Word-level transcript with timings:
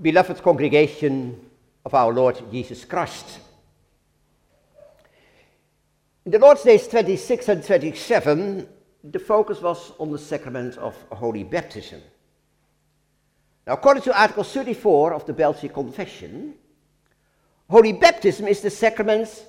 beloved 0.00 0.42
congregation 0.42 1.38
of 1.84 1.92
our 1.92 2.12
Lord 2.12 2.40
Jesus 2.50 2.84
Christ. 2.84 3.40
In 6.24 6.32
the 6.32 6.38
Lord's 6.38 6.62
Days 6.62 6.88
26 6.88 7.48
and 7.48 7.64
27, 7.64 8.68
the 9.04 9.18
focus 9.18 9.60
was 9.60 9.92
on 9.98 10.10
the 10.10 10.18
sacrament 10.18 10.78
of 10.78 10.96
holy 11.12 11.44
baptism. 11.44 12.00
Now, 13.66 13.74
according 13.74 14.02
to 14.04 14.18
Article 14.18 14.44
34 14.44 15.12
of 15.12 15.26
the 15.26 15.32
Belgian 15.32 15.68
Confession, 15.68 16.54
holy 17.68 17.92
baptism 17.92 18.48
is 18.48 18.62
the 18.62 18.70
sacrament 18.70 19.44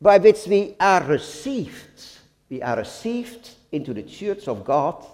by 0.00 0.16
which 0.18 0.46
we 0.46 0.76
are 0.80 1.02
received. 1.04 2.04
We 2.48 2.62
are 2.62 2.76
received 2.76 3.50
into 3.72 3.92
the 3.92 4.02
church 4.02 4.48
of 4.48 4.64
God 4.64 5.04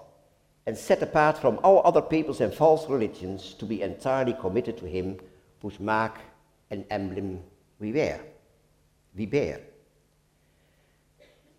and 0.70 0.78
set 0.78 1.02
apart 1.02 1.36
from 1.36 1.58
all 1.64 1.82
other 1.84 2.00
peoples 2.00 2.40
and 2.40 2.54
false 2.54 2.88
religions 2.88 3.54
to 3.54 3.64
be 3.64 3.82
entirely 3.82 4.32
committed 4.34 4.78
to 4.78 4.86
Him 4.86 5.18
whose 5.60 5.80
mark 5.80 6.16
and 6.70 6.84
emblem 6.90 7.42
we 7.80 7.90
wear. 7.90 8.20
We 9.16 9.26
bear. 9.26 9.62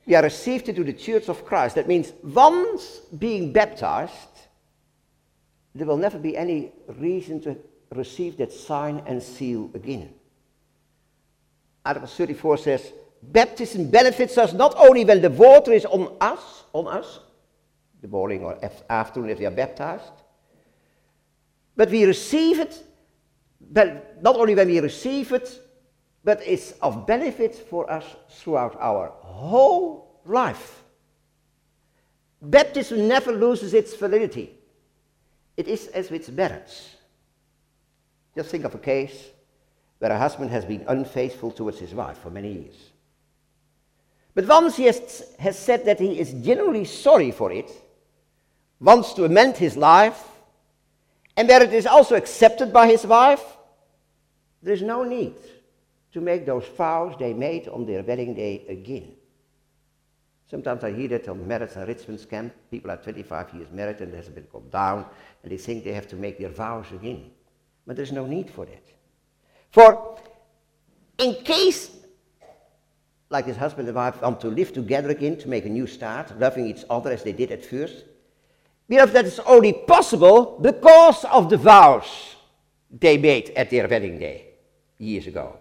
We 0.06 0.16
are 0.16 0.24
received 0.24 0.70
into 0.70 0.86
the 0.86 0.94
church 0.94 1.28
of 1.28 1.44
Christ. 1.44 1.76
That 1.76 1.90
means 1.90 2.14
once 2.24 3.02
being 3.20 3.52
baptized, 3.52 4.14
there 5.76 5.88
will 5.88 5.98
never 5.98 6.18
be 6.18 6.38
any 6.38 6.72
reason 6.98 7.42
to 7.42 7.58
receive 7.94 8.38
that 8.38 8.54
sign 8.54 9.04
and 9.08 9.22
seal 9.22 9.72
again. 9.74 10.14
Article 11.86 12.08
34 12.08 12.58
says, 12.60 12.94
baptism 13.22 13.90
benefits 13.90 14.38
us 14.38 14.54
not 14.54 14.74
only 14.78 15.04
when 15.04 15.22
the 15.22 15.30
water 15.30 15.74
is 15.74 15.84
on 15.84 16.16
us, 16.22 16.64
on 16.72 16.88
us, 16.88 17.20
the 18.02 18.08
morning 18.08 18.44
or 18.44 18.58
afternoon 18.90 19.30
if 19.30 19.40
we 19.40 19.46
are 19.46 19.52
baptized, 19.52 20.12
but 21.76 21.90
we 21.90 22.06
receive 22.06 22.60
it, 22.60 22.84
but 23.72 24.22
not 24.22 24.36
only 24.36 24.56
when 24.56 24.68
we 24.68 24.80
receive 24.80 25.32
it, 25.32 25.60
but 26.24 26.42
it's 26.46 26.74
of 26.82 27.08
benefit 27.08 27.56
for 27.56 27.90
us 27.92 28.06
throughout 28.30 28.76
our 28.80 29.10
whole 29.22 30.20
life. 30.26 30.84
Baptism 32.42 33.08
never 33.08 33.32
loses 33.32 33.74
its 33.74 33.96
validity. 33.96 34.52
It 35.58 35.68
is 35.68 35.88
as 35.88 36.10
with 36.10 36.32
marriage. 36.32 36.74
Just 38.36 38.50
think 38.50 38.66
of 38.66 38.74
a 38.74 38.80
case 38.80 39.30
where 40.00 40.12
a 40.12 40.18
husband 40.18 40.50
has 40.50 40.66
been 40.66 40.84
unfaithful 40.88 41.52
towards 41.52 41.78
his 41.80 41.94
wife 41.94 42.18
for 42.18 42.32
many 42.32 42.52
years. 42.52 42.90
But 44.34 44.48
once 44.48 44.78
he 44.78 44.86
has, 44.86 45.36
has 45.38 45.60
said 45.60 45.86
that 45.86 46.00
he 46.00 46.20
is 46.20 46.34
genuinely 46.34 46.86
sorry 46.86 47.32
for 47.32 47.52
it, 47.52 47.70
wants 48.82 49.14
to 49.14 49.26
amend 49.26 49.56
his 49.56 49.78
life, 49.78 50.28
and 51.38 51.48
where 51.48 51.64
it 51.64 51.72
is 51.72 51.86
also 51.86 52.16
accepted 52.16 52.74
by 52.74 52.88
his 52.88 53.06
wife, 53.06 53.44
there 54.62 54.74
is 54.74 54.82
no 54.82 55.04
need 55.04 55.36
to 56.12 56.20
make 56.20 56.46
those 56.46 56.66
vows 56.76 57.16
they 57.18 57.34
made 57.34 57.68
on 57.68 57.86
their 57.86 58.04
wedding 58.04 58.34
day 58.34 58.66
again. 58.68 59.14
Sometimes 60.50 60.84
I 60.84 60.92
hear 60.92 61.08
that 61.10 61.30
on 61.30 61.48
marriage 61.48 61.72
and 61.76 61.88
Richmond's 61.88 62.26
camp, 62.26 62.54
people 62.70 62.92
are 62.92 62.98
25 62.98 63.54
years 63.54 63.72
married 63.72 64.02
and 64.02 64.14
there's 64.14 64.28
a 64.28 64.32
bit 64.32 64.52
gone 64.52 64.70
down, 64.70 65.06
and 65.44 65.52
they 65.52 65.58
think 65.58 65.86
they 65.86 65.94
have 65.94 66.10
to 66.10 66.18
make 66.18 66.38
their 66.38 66.50
vows 66.50 66.88
again. 66.92 67.32
But 67.88 67.96
there's 67.96 68.12
no 68.12 68.26
need 68.26 68.50
for 68.50 68.66
that. 68.66 68.84
For 69.70 70.20
in 71.18 71.36
case, 71.46 71.92
like 73.30 73.46
this 73.46 73.56
husband 73.56 73.88
and 73.88 73.96
wife 73.96 74.22
want 74.22 74.42
to 74.42 74.50
live 74.50 74.74
together 74.74 75.10
again, 75.10 75.38
to 75.38 75.48
make 75.48 75.66
a 75.66 75.70
new 75.70 75.88
start, 75.88 76.38
loving 76.38 76.68
each 76.68 76.84
other 76.90 77.12
as 77.12 77.24
they 77.24 77.32
did 77.32 77.52
at 77.52 77.64
first, 77.64 78.04
because 78.92 79.14
that 79.14 79.24
is 79.24 79.40
only 79.46 79.72
possible 79.72 80.60
because 80.60 81.24
of 81.24 81.50
the 81.50 81.56
vows 81.56 82.36
they 82.92 83.18
made 83.18 83.50
at 83.52 83.70
their 83.70 83.88
wedding 83.88 84.20
day 84.20 84.48
years 84.98 85.28
ago. 85.28 85.56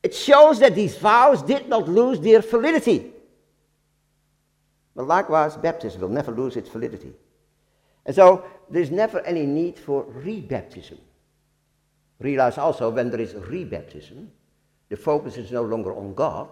It 0.00 0.14
shows 0.14 0.60
that 0.60 0.76
these 0.76 0.96
vows 0.96 1.42
did 1.42 1.68
not 1.68 1.88
lose 1.88 2.20
their 2.20 2.40
validity. 2.40 3.10
But 4.94 5.08
likewise, 5.08 5.56
baptism 5.56 6.02
will 6.02 6.08
never 6.08 6.30
lose 6.30 6.54
its 6.54 6.68
validity. 6.68 7.12
And 8.06 8.14
so 8.14 8.44
there's 8.70 8.92
never 8.92 9.18
any 9.22 9.44
need 9.44 9.76
for 9.76 10.04
rebaptism. 10.04 10.98
Realize 12.20 12.58
also 12.58 12.90
when 12.90 13.10
there 13.10 13.20
is 13.20 13.32
rebaptism, 13.32 14.28
the 14.88 14.96
focus 14.96 15.36
is 15.36 15.50
no 15.50 15.62
longer 15.62 15.96
on 15.96 16.14
God, 16.14 16.50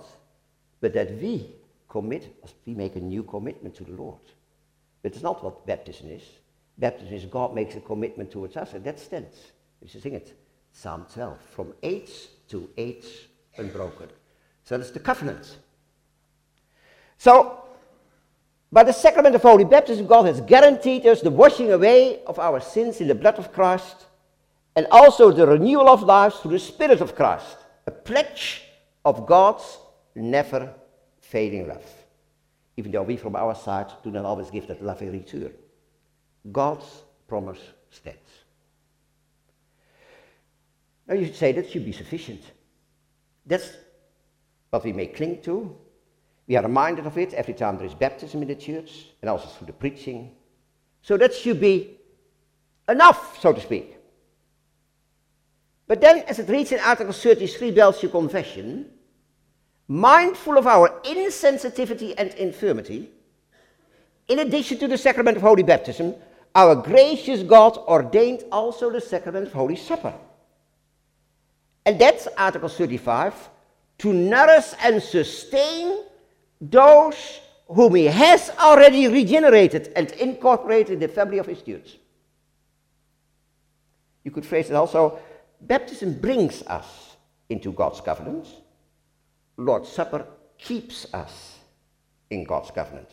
but 0.81 0.93
that 0.95 1.13
we 1.23 1.55
commit, 1.89 2.35
we 2.67 2.75
make 2.75 2.97
a 2.97 3.01
new 3.01 3.23
commitment 3.23 3.77
to 3.77 3.85
the 3.85 3.93
Lord. 3.93 4.19
But 5.09 5.15
it's 5.15 5.23
not 5.23 5.43
what 5.43 5.65
baptism 5.65 6.11
is. 6.11 6.23
Baptism 6.77 7.15
is 7.15 7.25
God 7.25 7.55
makes 7.55 7.75
a 7.77 7.81
commitment 7.81 8.31
towards 8.31 8.59
us, 8.59 8.75
and 8.75 8.85
that 8.85 9.01
stands. 9.01 9.53
You 9.81 9.89
should 9.89 10.03
sing 10.03 10.13
it. 10.13 10.39
Psalm 10.71 11.07
12, 11.15 11.41
from 11.57 11.73
age 11.83 12.11
to 12.51 12.69
age 12.77 13.07
unbroken. 13.57 14.09
So 14.65 14.77
that's 14.77 14.91
the 14.91 15.01
covenant. 15.01 15.57
So 17.17 17.65
by 18.71 18.83
the 18.83 18.93
sacrament 18.93 19.35
of 19.35 19.41
holy 19.41 19.65
baptism, 19.65 20.07
God 20.07 20.27
has 20.27 20.43
guaranteed 20.43 21.07
us 21.07 21.23
the 21.23 21.31
washing 21.31 21.73
away 21.73 22.23
of 22.27 22.39
our 22.39 22.61
sins 22.61 23.01
in 23.01 23.09
the 23.09 23.15
blood 23.15 23.39
of 23.39 23.51
Christ 23.51 24.05
and 24.77 24.87
also 24.91 25.33
the 25.33 25.47
renewal 25.47 25.89
of 25.89 26.03
lives 26.03 26.37
through 26.41 26.51
the 26.51 26.59
Spirit 26.59 27.01
of 27.01 27.15
Christ, 27.15 27.57
a 27.87 27.91
pledge 27.91 28.63
of 29.07 29.27
God's 29.27 29.79
never 30.15 30.75
failing 31.19 31.67
love. 31.67 31.98
Even 32.79 32.93
though 32.93 33.03
we 33.03 33.17
from 33.17 33.37
our 33.37 33.55
side 33.55 33.93
do 34.03 34.11
not 34.11 34.25
always 34.25 34.51
give 34.51 34.67
that 34.69 34.81
in 35.03 35.13
return. 35.13 35.53
God's 36.51 37.03
promise 37.27 37.61
stands. 37.91 38.31
Now 41.07 41.15
you 41.15 41.27
should 41.27 41.37
say 41.37 41.53
that 41.53 41.69
should 41.69 41.85
be 41.85 41.93
sufficient. 41.93 42.43
That's 43.45 43.71
what 44.71 44.85
we 44.85 44.93
may 44.93 45.09
cling 45.09 45.43
to 45.43 45.77
we 46.49 46.57
are 46.57 46.63
reminded 46.63 47.07
of 47.07 47.19
it 47.19 47.35
every 47.35 47.53
time 47.53 47.77
there 47.77 47.87
is 47.87 47.95
baptism 47.95 48.41
in 48.41 48.49
the 48.49 48.55
church 48.55 49.09
and 49.21 49.29
also 49.29 49.47
through 49.49 49.67
the 49.67 49.73
preaching. 49.75 50.35
So 51.03 51.19
that 51.19 51.35
should 51.35 51.61
be 51.61 51.99
enough, 52.89 53.39
so 53.41 53.53
to 53.53 53.61
speak. 53.61 53.97
But 55.87 56.01
then, 56.01 56.21
as 56.21 56.39
it 56.39 56.49
reads 56.49 56.73
in 56.73 56.81
Article 56.81 57.13
33 57.13 57.71
Belgian 57.71 58.11
Confession, 58.11 58.91
mindful 59.89 60.59
of 60.59 60.67
our 60.67 61.01
insensitivity 61.05 62.15
and 62.17 62.31
infirmity, 62.35 63.11
in 64.29 64.41
addition 64.41 64.79
to 64.79 64.87
the 64.87 64.99
sacrament 64.99 65.39
of 65.39 65.43
holy 65.43 65.63
baptism, 65.63 66.15
our 66.55 66.75
gracious 66.75 67.43
God 67.43 67.79
ordained 67.79 68.45
also 68.53 68.91
the 68.91 69.01
sacrament 69.01 69.47
of 69.47 69.53
Holy 69.53 69.77
Supper. 69.77 70.13
And 71.87 71.99
that's 71.99 72.29
Article 72.37 72.69
35 72.69 73.35
to 73.99 74.13
nourish 74.13 74.75
and 74.83 75.03
sustain 75.03 76.05
those 76.61 77.41
whom 77.67 77.95
he 77.95 78.05
has 78.05 78.51
already 78.59 79.09
regenerated 79.09 79.93
and 79.97 80.11
incorporated 80.13 80.95
in 80.95 81.01
the 81.01 81.09
family 81.09 81.39
of 81.39 81.47
his 81.47 81.59
students. 81.59 81.97
You 84.25 84.31
could 84.31 84.45
phrase 84.45 84.71
it 84.71 84.75
also 84.75 85.19
baptism 85.61 86.21
brings 86.21 86.63
us 86.63 87.17
into 87.49 87.73
God's 87.73 88.01
covenant, 88.01 88.47
Lord's 89.59 89.89
Supper 89.89 90.25
keeps 90.57 91.13
us 91.13 91.59
in 92.31 92.45
God's 92.45 92.71
covenant. 92.71 93.09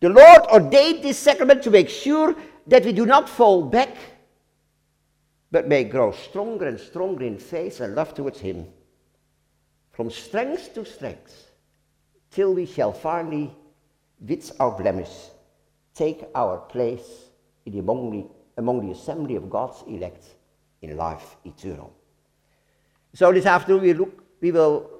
The 0.00 0.08
Lord 0.08 0.42
ordained 0.52 1.02
this 1.02 1.18
sacrament 1.18 1.62
to 1.62 1.70
make 1.70 1.88
sure 1.88 2.34
that 2.66 2.84
we 2.84 2.92
do 2.92 3.06
not 3.06 3.28
fall 3.28 3.64
back, 3.64 3.96
but 5.50 5.66
may 5.66 5.84
grow 5.84 6.12
stronger 6.12 6.66
and 6.66 6.78
stronger 6.78 7.24
in 7.24 7.38
faith 7.38 7.80
and 7.80 7.94
love 7.94 8.14
towards 8.14 8.40
Him, 8.40 8.66
from 9.92 10.10
strength 10.10 10.74
to 10.74 10.84
strength 10.84 11.50
till 12.30 12.54
we 12.54 12.66
shall 12.66 12.92
finally, 12.92 13.54
with 14.20 14.52
our 14.60 14.76
blemish, 14.76 15.30
take 15.94 16.24
our 16.34 16.58
place 16.58 17.30
in 17.66 17.72
the 17.72 17.78
among, 17.78 18.10
the, 18.10 18.26
among 18.58 18.84
the 18.84 18.92
assembly 18.92 19.36
of 19.36 19.48
God's 19.48 19.82
elect 19.86 20.24
in 20.82 20.96
life 20.96 21.36
eternal. 21.44 21.92
So 23.14 23.32
this 23.32 23.46
afternoon 23.46 23.82
we, 23.82 23.92
look, 23.94 24.22
we 24.40 24.52
will 24.52 24.97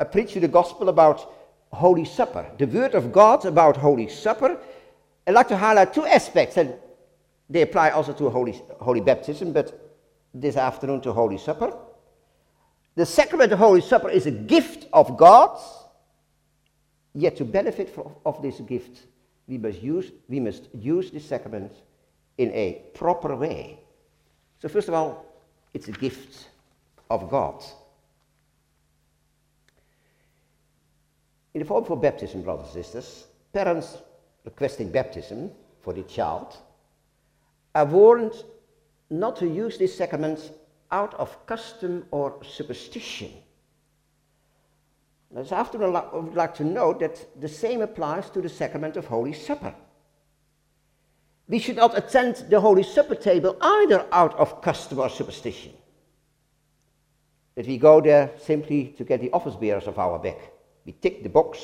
uh, 0.00 0.04
preach 0.04 0.34
you 0.34 0.40
the 0.40 0.48
gospel 0.48 0.88
about 0.88 1.32
Holy 1.72 2.04
Supper, 2.04 2.46
the 2.58 2.66
word 2.66 2.94
of 2.94 3.12
God 3.12 3.44
about 3.44 3.76
Holy 3.76 4.08
Supper. 4.08 4.58
I'd 5.26 5.34
like 5.34 5.48
to 5.48 5.56
highlight 5.56 5.92
two 5.92 6.06
aspects, 6.06 6.56
and 6.56 6.74
they 7.50 7.62
apply 7.62 7.90
also 7.90 8.12
to 8.12 8.30
Holy, 8.30 8.60
Holy 8.80 9.00
Baptism, 9.00 9.52
but 9.52 9.96
this 10.32 10.56
afternoon 10.56 11.00
to 11.02 11.12
Holy 11.12 11.38
Supper. 11.38 11.76
The 12.94 13.06
sacrament 13.06 13.52
of 13.52 13.58
Holy 13.58 13.80
Supper 13.80 14.08
is 14.08 14.26
a 14.26 14.30
gift 14.30 14.86
of 14.92 15.16
God 15.16 15.58
Yet 17.16 17.38
to 17.38 17.46
benefit 17.46 17.88
from, 17.88 18.12
of 18.26 18.42
this 18.42 18.60
gift, 18.60 19.06
we 19.48 19.56
must, 19.56 19.82
use, 19.82 20.12
we 20.28 20.38
must 20.38 20.68
use 20.74 21.10
this 21.10 21.24
sacrament 21.24 21.72
in 22.36 22.50
a 22.52 22.82
proper 22.92 23.34
way. 23.34 23.78
So 24.60 24.68
first 24.68 24.88
of 24.88 24.94
all, 24.94 25.24
it's 25.72 25.88
a 25.88 25.92
gift 25.92 26.50
of 27.08 27.30
God. 27.30 27.64
In 31.56 31.60
the 31.60 31.64
form 31.64 31.86
for 31.86 31.96
baptism, 31.96 32.42
brothers 32.42 32.66
and 32.74 32.84
sisters, 32.84 33.28
parents 33.50 33.96
requesting 34.44 34.92
baptism 34.92 35.50
for 35.80 35.94
the 35.94 36.02
child 36.02 36.54
are 37.74 37.86
warned 37.86 38.34
not 39.08 39.36
to 39.36 39.48
use 39.48 39.78
this 39.78 39.96
sacrament 39.96 40.52
out 40.90 41.14
of 41.14 41.46
custom 41.46 42.04
or 42.10 42.36
superstition. 42.44 43.30
This 45.30 45.50
afternoon, 45.50 45.96
I 45.96 46.14
would 46.14 46.34
like 46.34 46.54
to 46.56 46.64
note 46.64 47.00
that 47.00 47.40
the 47.40 47.48
same 47.48 47.80
applies 47.80 48.28
to 48.30 48.42
the 48.42 48.50
sacrament 48.50 48.98
of 48.98 49.06
Holy 49.06 49.32
Supper. 49.32 49.74
We 51.48 51.58
should 51.58 51.76
not 51.76 51.96
attend 51.96 52.50
the 52.50 52.60
Holy 52.60 52.82
Supper 52.82 53.14
table 53.14 53.56
either 53.62 54.04
out 54.12 54.34
of 54.38 54.60
custom 54.60 54.98
or 54.98 55.08
superstition. 55.08 55.72
That 57.54 57.66
we 57.66 57.78
go 57.78 58.02
there 58.02 58.32
simply 58.42 58.94
to 58.98 59.04
get 59.04 59.22
the 59.22 59.32
office 59.32 59.56
bearers 59.56 59.86
of 59.86 59.98
our 59.98 60.18
back. 60.18 60.52
We 60.86 60.92
tick 60.92 61.24
the 61.24 61.28
box, 61.28 61.58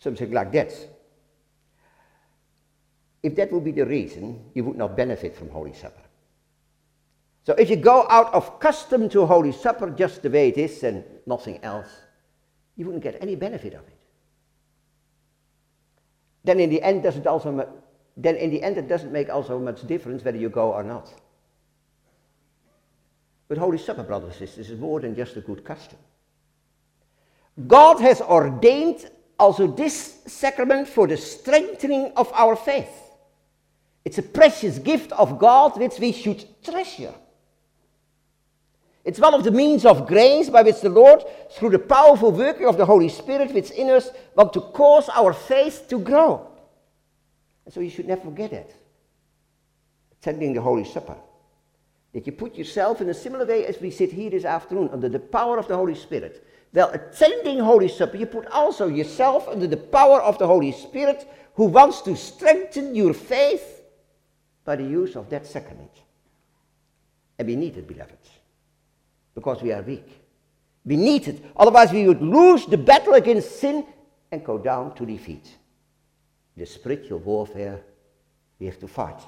something 0.00 0.32
like 0.32 0.52
that. 0.52 0.72
If 3.22 3.36
that 3.36 3.52
would 3.52 3.64
be 3.64 3.70
the 3.72 3.86
reason, 3.86 4.50
you 4.54 4.64
would 4.64 4.76
not 4.76 4.96
benefit 4.96 5.36
from 5.36 5.48
Holy 5.50 5.72
Supper. 5.72 6.02
So 7.44 7.52
if 7.52 7.70
you 7.70 7.76
go 7.76 8.06
out 8.10 8.34
of 8.34 8.58
custom 8.58 9.08
to 9.10 9.24
Holy 9.24 9.52
Supper 9.52 9.90
just 9.90 10.22
the 10.22 10.30
way 10.30 10.48
it 10.48 10.58
is 10.58 10.82
and 10.82 11.04
nothing 11.26 11.62
else, 11.62 11.88
you 12.76 12.84
wouldn't 12.84 13.04
get 13.04 13.16
any 13.22 13.36
benefit 13.36 13.74
of 13.74 13.86
it. 13.86 13.96
Then 16.42 16.58
in 16.58 16.70
the 16.70 16.82
end, 16.82 17.04
does 17.04 17.16
it 17.16 17.26
also 17.26 17.68
then 18.16 18.36
in 18.36 18.50
the 18.50 18.62
end 18.62 18.78
it 18.78 18.88
doesn't 18.88 19.12
make 19.12 19.28
also 19.28 19.58
much 19.58 19.86
difference 19.86 20.24
whether 20.24 20.38
you 20.38 20.48
go 20.48 20.72
or 20.72 20.82
not. 20.82 21.12
But 23.48 23.58
Holy 23.58 23.78
Supper, 23.78 24.02
brothers 24.02 24.30
and 24.30 24.48
sisters, 24.48 24.70
is 24.70 24.80
more 24.80 25.00
than 25.00 25.14
just 25.14 25.36
a 25.36 25.40
good 25.40 25.64
custom. 25.64 25.98
God 27.64 28.00
has 28.00 28.20
ordained 28.20 29.08
also 29.38 29.66
this 29.66 30.20
sacrament 30.26 30.88
for 30.88 31.06
the 31.06 31.16
strengthening 31.16 32.12
of 32.16 32.30
our 32.34 32.56
faith. 32.56 32.90
It's 34.04 34.18
a 34.18 34.22
precious 34.22 34.78
gift 34.78 35.12
of 35.12 35.38
God 35.38 35.78
which 35.78 35.98
we 35.98 36.12
should 36.12 36.44
treasure. 36.62 37.14
It's 39.04 39.20
one 39.20 39.34
of 39.34 39.44
the 39.44 39.52
means 39.52 39.86
of 39.86 40.06
grace 40.06 40.50
by 40.50 40.62
which 40.62 40.80
the 40.80 40.88
Lord, 40.88 41.22
through 41.52 41.70
the 41.70 41.78
powerful 41.78 42.32
working 42.32 42.66
of 42.66 42.76
the 42.76 42.84
Holy 42.84 43.08
Spirit 43.08 43.54
within 43.54 43.90
us, 43.90 44.10
want 44.34 44.52
to 44.52 44.60
cause 44.60 45.08
our 45.08 45.32
faith 45.32 45.86
to 45.88 45.98
grow. 45.98 46.48
And 47.64 47.72
so 47.72 47.80
you 47.80 47.90
should 47.90 48.08
never 48.08 48.22
forget 48.22 48.52
it. 48.52 48.74
Attending 50.20 50.54
the 50.54 50.60
Holy 50.60 50.84
Supper. 50.84 51.16
That 52.12 52.26
you 52.26 52.32
put 52.32 52.56
yourself 52.56 53.00
in 53.00 53.08
a 53.08 53.14
similar 53.14 53.46
way 53.46 53.66
as 53.66 53.80
we 53.80 53.90
sit 53.90 54.10
here 54.12 54.30
this 54.30 54.44
afternoon 54.44 54.90
under 54.92 55.08
the 55.08 55.20
power 55.20 55.58
of 55.58 55.68
the 55.68 55.76
Holy 55.76 55.94
Spirit. 55.94 56.44
Well, 56.76 56.90
attending 56.90 57.58
Holy 57.58 57.88
Supper, 57.88 58.18
you 58.18 58.26
put 58.26 58.46
also 58.46 58.86
yourself 58.86 59.48
under 59.48 59.66
the 59.66 59.76
power 59.76 60.22
of 60.22 60.38
the 60.38 60.46
Holy 60.46 60.70
Spirit 60.70 61.28
who 61.54 61.64
wants 61.64 62.02
to 62.02 62.14
strengthen 62.14 62.94
your 62.94 63.14
faith 63.14 63.82
by 64.64 64.76
the 64.76 64.84
use 64.84 65.16
of 65.16 65.28
that 65.30 65.44
sacrament. 65.44 65.90
And 67.36 67.48
we 67.48 67.56
need 67.56 67.76
it, 67.76 67.88
beloved 67.88 68.18
because 69.36 69.62
we 69.62 69.70
are 69.70 69.82
weak. 69.82 70.08
We 70.84 70.96
need 70.96 71.28
it. 71.28 71.44
Otherwise, 71.54 71.92
we 71.92 72.08
would 72.08 72.22
lose 72.22 72.66
the 72.66 72.78
battle 72.78 73.14
against 73.14 73.60
sin 73.60 73.86
and 74.32 74.44
go 74.44 74.58
down 74.58 74.94
to 74.96 75.06
defeat. 75.06 75.56
The 76.56 76.66
spiritual 76.66 77.18
warfare 77.18 77.80
we 78.58 78.66
have 78.66 78.80
to 78.80 78.88
fight. 78.88 79.20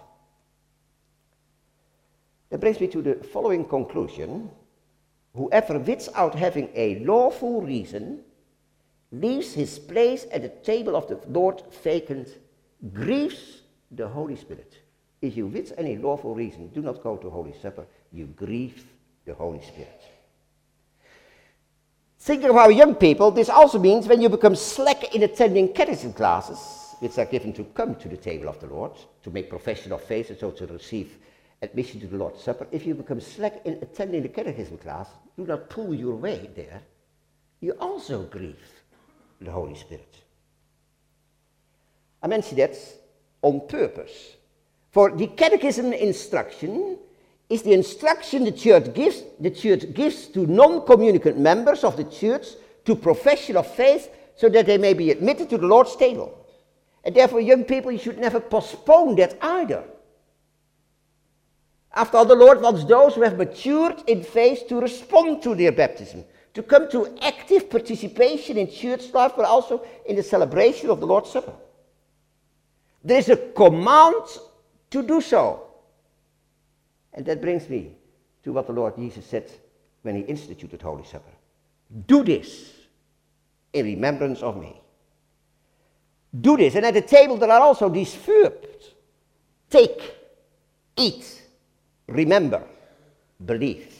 That 2.48 2.58
brings 2.58 2.80
me 2.80 2.88
to 2.88 3.02
the 3.02 3.14
following 3.16 3.66
conclusion. 3.66 4.50
Whoever 5.38 5.78
without 5.78 6.34
having 6.34 6.68
a 6.74 6.98
lawful 6.98 7.62
reason 7.62 8.24
leaves 9.12 9.54
his 9.54 9.78
place 9.78 10.26
at 10.32 10.42
the 10.42 10.48
table 10.48 10.96
of 10.96 11.06
the 11.06 11.20
Lord 11.28 11.62
vacant 11.84 12.28
grieves 12.92 13.62
the 13.92 14.08
Holy 14.08 14.34
Spirit. 14.34 14.82
If 15.22 15.36
you 15.36 15.46
with 15.46 15.72
any 15.78 15.96
lawful 15.96 16.34
reason 16.34 16.66
do 16.74 16.82
not 16.82 17.04
go 17.04 17.16
to 17.16 17.30
Holy 17.30 17.54
Supper, 17.62 17.86
you 18.12 18.26
grieve 18.26 18.84
the 19.26 19.34
Holy 19.34 19.62
Spirit. 19.62 20.02
Thinking 22.18 22.50
of 22.50 22.56
our 22.56 22.72
young 22.72 22.96
people, 22.96 23.30
this 23.30 23.48
also 23.48 23.78
means 23.78 24.08
when 24.08 24.20
you 24.20 24.28
become 24.28 24.56
slack 24.56 25.14
in 25.14 25.22
attending 25.22 25.72
catechism 25.72 26.14
classes, 26.14 26.96
which 26.98 27.16
are 27.16 27.26
given 27.26 27.52
to 27.52 27.62
come 27.62 27.94
to 27.94 28.08
the 28.08 28.16
table 28.16 28.48
of 28.48 28.58
the 28.58 28.66
Lord, 28.66 28.92
to 29.22 29.30
make 29.30 29.48
profession 29.48 29.92
of 29.92 30.02
faith 30.02 30.30
and 30.30 30.38
so 30.38 30.50
to 30.50 30.66
receive 30.66 31.16
admission 31.62 32.00
to 32.00 32.06
the 32.06 32.16
Lord's 32.16 32.42
Supper, 32.42 32.66
if 32.70 32.86
you 32.86 32.94
become 32.94 33.20
slack 33.20 33.60
in 33.64 33.74
attending 33.82 34.22
the 34.22 34.28
catechism 34.28 34.78
class, 34.78 35.08
do 35.36 35.46
not 35.46 35.70
pull 35.70 35.94
your 35.94 36.14
way 36.14 36.50
there, 36.54 36.82
you 37.60 37.72
also 37.72 38.22
grieve 38.24 38.56
the 39.40 39.50
Holy 39.50 39.74
Spirit. 39.74 40.14
I 42.22 42.26
mention 42.26 42.56
that 42.58 42.76
on 43.42 43.66
purpose. 43.68 44.36
For 44.90 45.10
the 45.10 45.26
catechism 45.28 45.92
instruction 45.92 46.98
is 47.48 47.62
the 47.62 47.72
instruction 47.72 48.44
the 48.44 48.52
church 48.52 48.94
gives, 48.94 49.22
the 49.40 49.50
church 49.50 49.92
gives 49.94 50.26
to 50.28 50.46
non-communicant 50.46 51.38
members 51.38 51.84
of 51.84 51.96
the 51.96 52.04
church 52.04 52.46
to 52.84 52.94
profession 52.94 53.56
of 53.56 53.66
faith 53.66 54.10
so 54.36 54.48
that 54.48 54.66
they 54.66 54.78
may 54.78 54.94
be 54.94 55.10
admitted 55.10 55.50
to 55.50 55.58
the 55.58 55.66
Lord's 55.66 55.96
table. 55.96 56.34
And 57.04 57.14
therefore, 57.14 57.40
young 57.40 57.64
people, 57.64 57.92
you 57.92 57.98
should 57.98 58.18
never 58.18 58.40
postpone 58.40 59.16
that 59.16 59.38
either. 59.42 59.84
After 61.94 62.18
all, 62.18 62.24
the 62.24 62.34
Lord 62.34 62.60
wants 62.60 62.84
those 62.84 63.14
who 63.14 63.22
have 63.22 63.38
matured 63.38 64.02
in 64.06 64.22
faith 64.22 64.68
to 64.68 64.80
respond 64.80 65.42
to 65.42 65.54
their 65.54 65.72
baptism, 65.72 66.24
to 66.54 66.62
come 66.62 66.90
to 66.90 67.16
active 67.22 67.70
participation 67.70 68.58
in 68.58 68.70
church 68.70 69.12
life, 69.14 69.32
but 69.36 69.46
also 69.46 69.84
in 70.06 70.16
the 70.16 70.22
celebration 70.22 70.90
of 70.90 71.00
the 71.00 71.06
Lord's 71.06 71.30
Supper. 71.30 71.54
There 73.02 73.18
is 73.18 73.28
a 73.28 73.36
command 73.36 74.24
to 74.90 75.02
do 75.02 75.20
so. 75.20 75.64
And 77.12 77.24
that 77.26 77.40
brings 77.40 77.68
me 77.68 77.96
to 78.44 78.52
what 78.52 78.66
the 78.66 78.72
Lord 78.72 78.96
Jesus 78.96 79.26
said 79.26 79.50
when 80.02 80.16
he 80.16 80.22
instituted 80.22 80.82
Holy 80.82 81.04
Supper. 81.04 81.32
Do 82.06 82.22
this 82.22 82.70
in 83.72 83.86
remembrance 83.86 84.42
of 84.42 84.56
me. 84.56 84.80
Do 86.38 86.56
this. 86.56 86.74
And 86.74 86.84
at 86.84 86.94
the 86.94 87.02
table 87.02 87.36
there 87.36 87.50
are 87.50 87.60
also 87.60 87.88
these 87.88 88.14
verbs. 88.14 88.94
Take, 89.70 90.14
eat, 90.96 91.42
remember, 92.08 92.62
believe. 93.44 93.94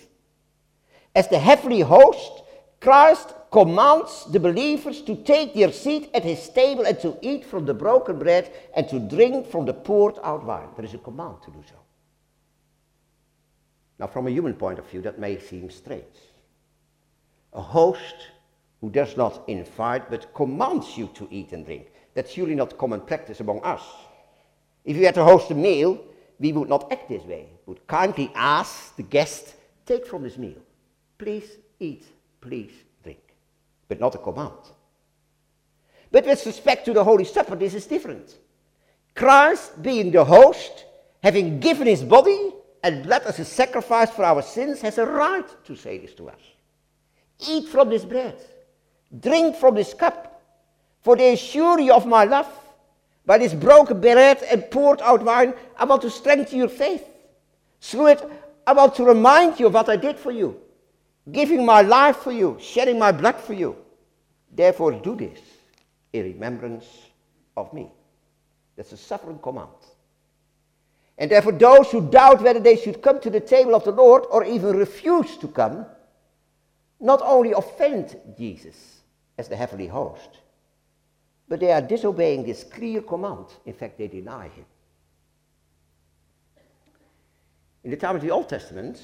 As 1.14 1.28
the 1.28 1.38
heavenly 1.38 1.80
host, 1.80 2.42
Christ 2.80 3.34
commands 3.50 4.26
the 4.30 4.40
believers 4.40 5.02
to 5.02 5.16
take 5.16 5.54
their 5.54 5.72
seat 5.72 6.10
at 6.14 6.24
his 6.24 6.48
table 6.50 6.84
and 6.84 6.98
to 7.00 7.16
eat 7.22 7.44
from 7.44 7.64
the 7.64 7.74
broken 7.74 8.18
bread 8.18 8.52
and 8.74 8.88
to 8.88 8.98
drink 8.98 9.46
from 9.46 9.64
the 9.64 9.74
poured 9.74 10.16
out 10.22 10.44
wine. 10.44 10.68
There 10.76 10.84
is 10.84 10.94
a 10.94 10.98
command 10.98 11.36
to 11.44 11.50
do 11.50 11.62
so. 11.68 11.76
Now, 13.98 14.06
from 14.06 14.26
a 14.26 14.30
human 14.30 14.54
point 14.54 14.78
of 14.78 14.88
view, 14.88 15.00
that 15.02 15.18
may 15.18 15.38
seem 15.38 15.70
strange. 15.70 16.04
A 17.52 17.60
host 17.60 18.14
who 18.80 18.90
does 18.90 19.16
not 19.16 19.42
invite 19.48 20.10
but 20.10 20.32
commands 20.34 20.96
you 20.96 21.08
to 21.14 21.26
eat 21.30 21.52
and 21.52 21.64
drink. 21.64 21.90
That's 22.14 22.32
surely 22.32 22.54
not 22.54 22.78
common 22.78 23.00
practice 23.00 23.40
among 23.40 23.60
us. 23.62 23.82
If 24.84 24.96
we 24.96 25.04
had 25.04 25.14
to 25.16 25.24
host 25.24 25.50
a 25.50 25.54
meal, 25.54 25.98
we 26.38 26.52
would 26.52 26.68
not 26.68 26.92
act 26.92 27.08
this 27.08 27.24
way. 27.24 27.48
Would 27.68 27.86
kindly 27.86 28.32
ask 28.34 28.96
the 28.96 29.02
guest, 29.02 29.54
take 29.84 30.06
from 30.06 30.22
this 30.22 30.38
meal. 30.38 30.56
Please 31.18 31.58
eat, 31.78 32.06
please 32.40 32.72
drink. 33.02 33.20
But 33.88 34.00
not 34.00 34.14
a 34.14 34.18
command. 34.18 34.54
But 36.10 36.24
with 36.24 36.46
respect 36.46 36.86
to 36.86 36.94
the 36.94 37.04
Holy 37.04 37.26
Supper, 37.26 37.56
this 37.56 37.74
is 37.74 37.84
different. 37.84 38.38
Christ, 39.14 39.82
being 39.82 40.10
the 40.10 40.24
host, 40.24 40.86
having 41.22 41.60
given 41.60 41.86
his 41.86 42.02
body, 42.02 42.54
and 42.82 43.02
blood 43.02 43.24
as 43.26 43.38
a 43.38 43.44
sacrifice 43.44 44.10
for 44.12 44.24
our 44.24 44.40
sins 44.40 44.80
has 44.80 44.96
a 44.96 45.04
right 45.04 45.46
to 45.66 45.76
say 45.76 45.98
this 45.98 46.14
to 46.14 46.30
us. 46.30 46.40
Eat 47.46 47.68
from 47.68 47.90
this 47.90 48.06
bread, 48.06 48.40
drink 49.20 49.56
from 49.56 49.74
this 49.74 49.92
cup, 49.92 50.42
for 51.02 51.16
they 51.16 51.34
assure 51.34 51.78
you 51.80 51.92
of 51.92 52.06
my 52.06 52.24
love. 52.24 52.48
By 53.26 53.36
this 53.36 53.52
broken 53.52 54.00
bread 54.00 54.42
and 54.50 54.70
poured 54.70 55.02
out 55.02 55.22
wine, 55.22 55.52
I 55.76 55.84
want 55.84 56.00
to 56.00 56.08
strengthen 56.08 56.60
your 56.60 56.70
faith. 56.70 57.04
Through 57.80 58.06
it, 58.08 58.30
I 58.66 58.72
want 58.72 58.94
to 58.96 59.04
remind 59.04 59.58
you 59.58 59.66
of 59.66 59.74
what 59.74 59.88
I 59.88 59.96
did 59.96 60.18
for 60.18 60.30
you, 60.30 60.60
giving 61.30 61.64
my 61.64 61.82
life 61.82 62.16
for 62.18 62.32
you, 62.32 62.56
shedding 62.60 62.98
my 62.98 63.12
blood 63.12 63.36
for 63.36 63.54
you. 63.54 63.76
Therefore, 64.52 64.92
do 64.92 65.14
this 65.14 65.40
in 66.12 66.24
remembrance 66.24 66.86
of 67.56 67.72
me. 67.72 67.90
That's 68.76 68.92
a 68.92 68.96
sovereign 68.96 69.38
command. 69.38 69.68
And 71.18 71.30
therefore, 71.30 71.52
those 71.52 71.90
who 71.90 72.08
doubt 72.08 72.42
whether 72.42 72.60
they 72.60 72.76
should 72.76 73.02
come 73.02 73.20
to 73.20 73.30
the 73.30 73.40
table 73.40 73.74
of 73.74 73.84
the 73.84 73.90
Lord 73.90 74.24
or 74.30 74.44
even 74.44 74.76
refuse 74.76 75.36
to 75.38 75.48
come, 75.48 75.84
not 77.00 77.20
only 77.22 77.52
offend 77.52 78.16
Jesus 78.36 79.00
as 79.36 79.48
the 79.48 79.56
heavenly 79.56 79.88
host, 79.88 80.28
but 81.48 81.60
they 81.60 81.72
are 81.72 81.80
disobeying 81.80 82.44
this 82.44 82.64
clear 82.64 83.00
command. 83.00 83.46
In 83.66 83.72
fact, 83.72 83.98
they 83.98 84.08
deny 84.08 84.48
him. 84.48 84.64
In 87.84 87.90
the 87.90 87.96
time 87.96 88.16
of 88.16 88.22
the 88.22 88.30
Old 88.30 88.48
Testament, 88.48 89.00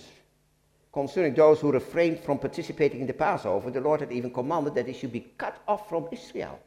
concerning 0.93 1.35
those 1.35 1.61
who 1.61 1.73
refrained 1.73 2.21
from 2.21 2.39
participating 2.39 3.01
in 3.01 3.07
the 3.07 3.13
Passover, 3.13 3.71
the 3.71 3.81
Lord 3.81 4.01
had 4.01 4.13
even 4.13 4.33
commanded 4.33 4.75
that 4.75 4.87
they 4.87 4.93
should 4.93 5.13
be 5.13 5.27
cut 5.39 5.61
off 5.67 5.89
from 5.89 6.09
Israel. 6.11 6.59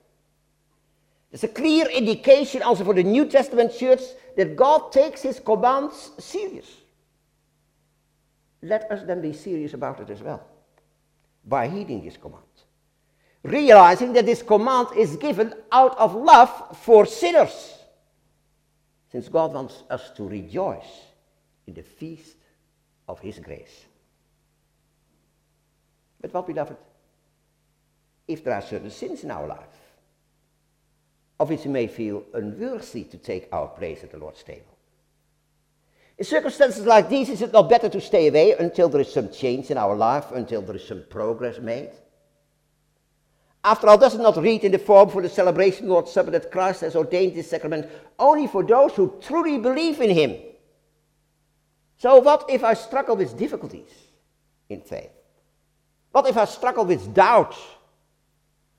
There's 1.32 1.44
a 1.44 1.50
clear 1.50 1.88
indication 1.88 2.62
also 2.62 2.86
for 2.86 2.94
the 2.94 3.04
New 3.04 3.26
Testament 3.26 3.74
church 3.78 4.02
that 4.38 4.56
God 4.56 4.92
takes 4.92 5.22
his 5.22 5.40
commands 5.40 6.12
serious. 6.20 6.70
Let 8.62 8.90
us 8.92 9.04
then 9.06 9.22
be 9.22 9.34
serious 9.34 9.74
about 9.74 10.00
it 10.00 10.10
as 10.10 10.22
well 10.22 10.46
by 11.46 11.68
heeding 11.68 12.04
this 12.04 12.18
command. 12.18 12.44
Realizing 13.44 14.14
that 14.14 14.26
this 14.26 14.42
command 14.42 14.88
is 14.98 15.16
given 15.18 15.54
out 15.72 15.98
of 15.98 16.16
love 16.16 16.78
for 16.78 17.06
sinners. 17.06 17.76
Since 19.12 19.30
God 19.30 19.54
wants 19.54 19.84
us 19.90 20.10
to 20.16 20.28
rejoice 20.28 21.08
in 21.67 21.74
the 21.74 21.83
feast 21.83 22.38
of 23.07 23.19
his 23.19 23.39
grace. 23.39 23.86
But 26.19 26.33
what, 26.33 26.47
beloved, 26.47 26.77
if 28.27 28.43
there 28.43 28.55
are 28.55 28.62
certain 28.62 28.89
sins 28.89 29.24
in 29.24 29.31
our 29.31 29.47
life, 29.47 29.77
of 31.39 31.50
which 31.50 31.65
we 31.65 31.71
may 31.71 31.88
feel 31.88 32.24
unworthy 32.33 33.03
to 33.03 33.17
take 33.17 33.47
our 33.51 33.67
place 33.67 34.03
at 34.03 34.12
the 34.12 34.17
Lord's 34.17 34.43
table. 34.43 34.77
In 36.17 36.25
circumstances 36.25 36.86
like 36.86 37.09
these, 37.09 37.29
is 37.29 37.43
it 37.43 37.53
not 37.53 37.69
better 37.69 37.89
to 37.89 38.01
stay 38.01 38.27
away 38.27 38.53
until 38.53 38.89
there 38.89 39.01
is 39.01 39.13
some 39.13 39.31
change 39.31 39.69
in 39.69 39.77
our 39.77 39.95
life, 39.95 40.31
until 40.31 40.63
there 40.63 40.75
is 40.75 40.88
some 40.88 41.03
progress 41.09 41.59
made? 41.59 41.91
After 43.63 43.88
all, 43.88 43.97
does 43.97 44.15
it 44.15 44.21
not 44.21 44.38
read 44.38 44.63
in 44.63 44.71
the 44.71 44.79
form 44.79 45.09
for 45.09 45.21
the 45.21 45.29
celebration 45.29 45.86
of 45.86 45.91
Lord's 45.91 46.12
Supper 46.12 46.31
that 46.31 46.51
Christ 46.51 46.81
has 46.81 46.95
ordained 46.95 47.36
this 47.36 47.50
sacrament 47.50 47.88
only 48.17 48.47
for 48.47 48.63
those 48.63 48.93
who 48.93 49.19
truly 49.21 49.59
believe 49.59 50.01
in 50.01 50.09
Him? 50.09 50.36
So, 51.98 52.20
what 52.20 52.46
if 52.50 52.63
I 52.63 52.75
struggle 52.75 53.16
with 53.16 53.38
difficulties 53.38 53.89
in 54.70 54.82
faith? 54.82 55.10
What 56.12 56.27
if 56.27 56.38
I 56.38 56.46
struggle 56.46 56.86
with 56.86 57.13
doubt 57.13 57.56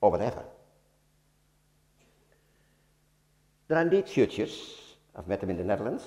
or 0.00 0.10
whatever? 0.10 0.44
There 3.66 3.76
are 3.76 3.82
indeed 3.82 4.06
churches, 4.06 4.74
I've 5.14 5.28
met 5.28 5.40
them 5.40 5.50
in 5.50 5.58
the 5.58 5.64
Netherlands, 5.64 6.04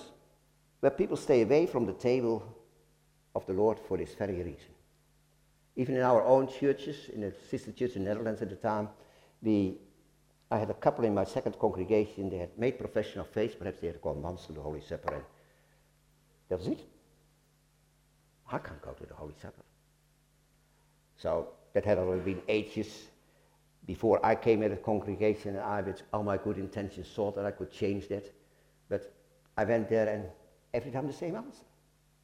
where 0.79 0.89
people 0.89 1.17
stay 1.17 1.41
away 1.41 1.67
from 1.67 1.85
the 1.85 1.93
table 1.93 2.43
of 3.35 3.45
the 3.45 3.53
Lord 3.53 3.77
for 3.77 3.97
this 3.97 4.13
very 4.15 4.37
reason. 4.37 4.73
Even 5.75 5.95
in 5.95 6.01
our 6.01 6.23
own 6.23 6.47
churches, 6.47 7.09
in 7.13 7.21
the 7.21 7.33
sister 7.49 7.71
church 7.71 7.95
in 7.95 8.03
the 8.03 8.09
Netherlands 8.09 8.41
at 8.41 8.49
the 8.49 8.55
time, 8.55 8.89
we, 9.41 9.77
I 10.49 10.57
had 10.57 10.69
a 10.69 10.73
couple 10.73 11.05
in 11.05 11.13
my 11.13 11.23
second 11.23 11.59
congregation, 11.59 12.29
they 12.29 12.37
had 12.37 12.57
made 12.57 12.79
profession 12.79 13.21
of 13.21 13.27
faith, 13.27 13.57
perhaps 13.59 13.79
they 13.79 13.87
had 13.87 14.01
gone 14.01 14.21
once 14.21 14.45
to 14.47 14.53
the 14.53 14.61
Holy 14.61 14.81
Supper, 14.81 15.13
and 15.13 15.23
that 16.49 16.57
was 16.57 16.67
it. 16.67 16.90
I 18.51 18.57
can't 18.57 18.81
go 18.81 18.91
to 18.91 19.05
the 19.05 19.13
Holy 19.13 19.33
Supper. 19.41 19.63
So 21.17 21.49
that 21.73 21.85
had 21.85 21.97
already 21.97 22.33
been 22.33 22.41
ages 22.47 23.07
before 23.87 24.23
I 24.25 24.35
came 24.35 24.61
in 24.63 24.71
the 24.71 24.77
congregation, 24.77 25.55
and 25.55 25.63
I, 25.63 25.81
with 25.81 26.01
oh, 26.13 26.17
all 26.17 26.23
my 26.23 26.37
good 26.37 26.57
intentions, 26.57 27.07
thought 27.07 27.35
that 27.35 27.45
I 27.45 27.51
could 27.51 27.71
change 27.71 28.07
that. 28.09 28.31
But 28.89 29.11
I 29.57 29.63
went 29.63 29.89
there, 29.89 30.07
and 30.07 30.25
every 30.73 30.91
time 30.91 31.07
the 31.07 31.13
same 31.13 31.35
answer. 31.35 31.65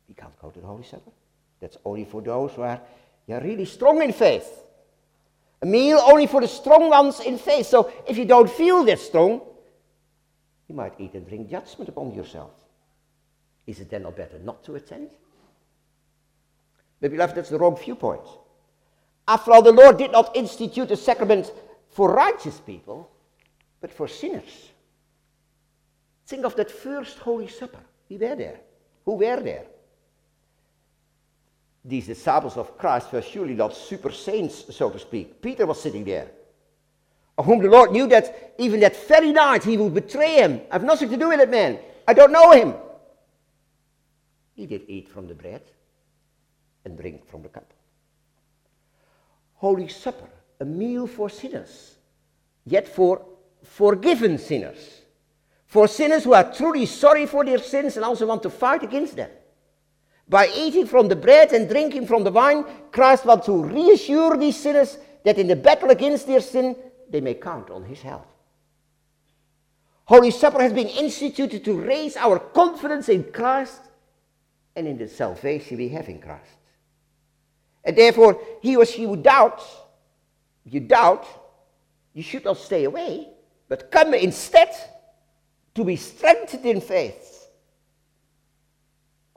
You 0.07 0.15
can't 0.15 0.39
go 0.41 0.49
to 0.49 0.59
the 0.59 0.65
Holy 0.65 0.83
Supper. 0.83 1.11
That's 1.59 1.77
only 1.83 2.05
for 2.05 2.21
those 2.21 2.53
who 2.53 2.61
are 2.61 2.79
yeah, 3.25 3.39
really 3.39 3.65
strong 3.65 4.01
in 4.01 4.13
faith. 4.13 4.47
A 5.61 5.65
meal 5.65 5.99
only 6.03 6.27
for 6.27 6.39
the 6.39 6.47
strong 6.47 6.89
ones 6.89 7.19
in 7.19 7.37
faith. 7.37 7.65
So 7.65 7.91
if 8.07 8.17
you 8.17 8.25
don't 8.25 8.49
feel 8.49 8.83
that 8.85 8.99
strong, 8.99 9.41
you 10.67 10.75
might 10.75 10.93
eat 10.99 11.13
and 11.13 11.27
bring 11.27 11.49
judgment 11.49 11.89
upon 11.89 12.13
yourself. 12.13 12.51
Is 13.65 13.79
it 13.79 13.89
then 13.89 14.03
not 14.03 14.15
better 14.15 14.39
not 14.39 14.63
to 14.65 14.75
attend? 14.75 15.09
Beloved, 17.01 17.35
that's 17.35 17.49
the 17.49 17.59
wrong 17.59 17.77
viewpoint. 17.77 18.21
After 19.27 19.51
all, 19.51 19.61
the 19.61 19.71
Lord 19.71 19.97
did 19.97 20.11
not 20.11 20.35
institute 20.35 20.89
a 20.91 20.97
sacrament 20.97 21.51
for 21.89 22.11
righteous 22.11 22.59
people, 22.59 23.09
but 23.81 23.91
for 23.91 24.07
sinners. 24.07 24.69
Think 26.25 26.45
of 26.45 26.55
that 26.55 26.71
first 26.71 27.19
Holy 27.19 27.47
Supper. 27.47 27.79
We 28.09 28.17
were 28.17 28.35
there. 28.35 28.59
Who 29.05 29.13
were 29.13 29.39
there? 29.41 29.65
These 31.85 32.07
disciples 32.07 32.57
of 32.57 32.77
Christ 32.77 33.11
were 33.13 33.21
surely 33.21 33.53
not 33.53 33.75
super 33.75 34.11
saints, 34.11 34.75
so 34.75 34.89
to 34.89 34.99
speak. 34.99 35.41
Peter 35.41 35.65
was 35.65 35.81
sitting 35.81 36.03
there, 36.03 36.27
of 37.37 37.45
whom 37.45 37.59
the 37.59 37.69
Lord 37.69 37.91
knew 37.91 38.07
that 38.07 38.55
even 38.57 38.79
that 38.81 38.95
very 39.07 39.31
night 39.31 39.63
he 39.63 39.77
would 39.77 39.93
betray 39.93 40.35
him. 40.35 40.61
I 40.69 40.75
have 40.75 40.83
nothing 40.83 41.09
to 41.09 41.17
do 41.17 41.29
with 41.29 41.39
that 41.39 41.49
man. 41.49 41.79
I 42.07 42.13
don't 42.13 42.31
know 42.31 42.51
him. 42.51 42.73
He 44.55 44.65
did 44.65 44.81
eat 44.87 45.07
from 45.07 45.27
the 45.27 45.35
bread 45.35 45.61
and 46.87 46.97
drink 46.97 47.27
from 47.27 47.43
the 47.43 47.49
cup. 47.49 47.73
Holy 49.55 49.89
Supper, 49.89 50.29
a 50.59 50.65
meal 50.65 51.05
for 51.05 51.29
sinners, 51.29 51.95
yet 52.65 52.87
for 52.87 53.25
forgiven 53.63 54.37
sinners. 54.37 55.01
For 55.65 55.87
sinners 55.87 56.23
who 56.23 56.33
are 56.33 56.51
truly 56.53 56.85
sorry 56.85 57.25
for 57.25 57.43
their 57.43 57.59
sins 57.59 57.97
and 57.97 58.05
also 58.05 58.25
want 58.25 58.41
to 58.43 58.49
fight 58.49 58.83
against 58.83 59.17
them. 59.17 59.29
By 60.29 60.47
eating 60.55 60.87
from 60.87 61.09
the 61.09 61.15
bread 61.15 61.51
and 61.51 61.67
drinking 61.69 62.07
from 62.07 62.23
the 62.23 62.31
wine, 62.31 62.63
Christ 62.91 63.25
wants 63.25 63.45
to 63.47 63.63
reassure 63.63 64.37
these 64.37 64.57
sinners 64.57 64.97
that 65.25 65.37
in 65.37 65.47
the 65.47 65.55
battle 65.55 65.89
against 65.89 66.25
their 66.25 66.41
sin, 66.41 66.75
they 67.09 67.21
may 67.21 67.33
count 67.33 67.69
on 67.69 67.83
his 67.83 68.01
help. 68.01 68.27
Holy 70.05 70.31
Supper 70.31 70.61
has 70.61 70.71
been 70.71 70.87
instituted 70.87 71.65
to 71.65 71.81
raise 71.81 72.15
our 72.15 72.39
confidence 72.39 73.09
in 73.09 73.25
Christ 73.31 73.81
and 74.75 74.87
in 74.87 74.97
the 74.97 75.07
salvation 75.07 75.77
we 75.77 75.89
have 75.89 76.07
in 76.07 76.19
Christ. 76.19 76.56
And 77.87 77.97
therefore, 77.97 78.37
he 78.61 78.75
or 78.75 78.85
she 78.85 79.05
who 79.05 79.15
doubts, 79.15 79.63
you 80.65 80.81
doubt, 80.81 81.25
you 82.13 82.21
should 82.21 82.43
not 82.43 82.57
stay 82.57 82.83
away, 82.83 83.29
but 83.69 83.89
come 83.89 84.13
instead 84.13 84.75
to 85.73 85.85
be 85.85 85.95
strengthened 85.95 86.65
in 86.65 86.81
faith. 86.81 87.47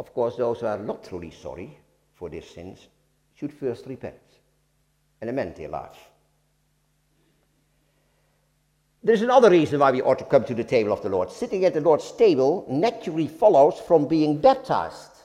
Of 0.00 0.12
course, 0.12 0.34
those 0.34 0.60
who 0.60 0.66
are 0.66 0.78
not 0.78 1.04
truly 1.04 1.30
sorry 1.30 1.78
for 2.14 2.28
their 2.28 2.42
sins 2.42 2.88
should 3.36 3.52
first 3.52 3.86
repent 3.86 4.16
and 5.20 5.30
amend 5.30 5.54
their 5.54 5.68
life. 5.68 5.98
There's 9.04 9.22
another 9.22 9.50
reason 9.50 9.78
why 9.78 9.92
we 9.92 10.02
ought 10.02 10.18
to 10.18 10.24
come 10.24 10.42
to 10.44 10.54
the 10.54 10.64
table 10.64 10.92
of 10.92 11.02
the 11.02 11.08
Lord. 11.08 11.30
Sitting 11.30 11.64
at 11.66 11.74
the 11.74 11.80
Lord's 11.80 12.10
table 12.12 12.66
naturally 12.68 13.28
follows 13.28 13.78
from 13.78 14.08
being 14.08 14.40
baptized. 14.40 15.19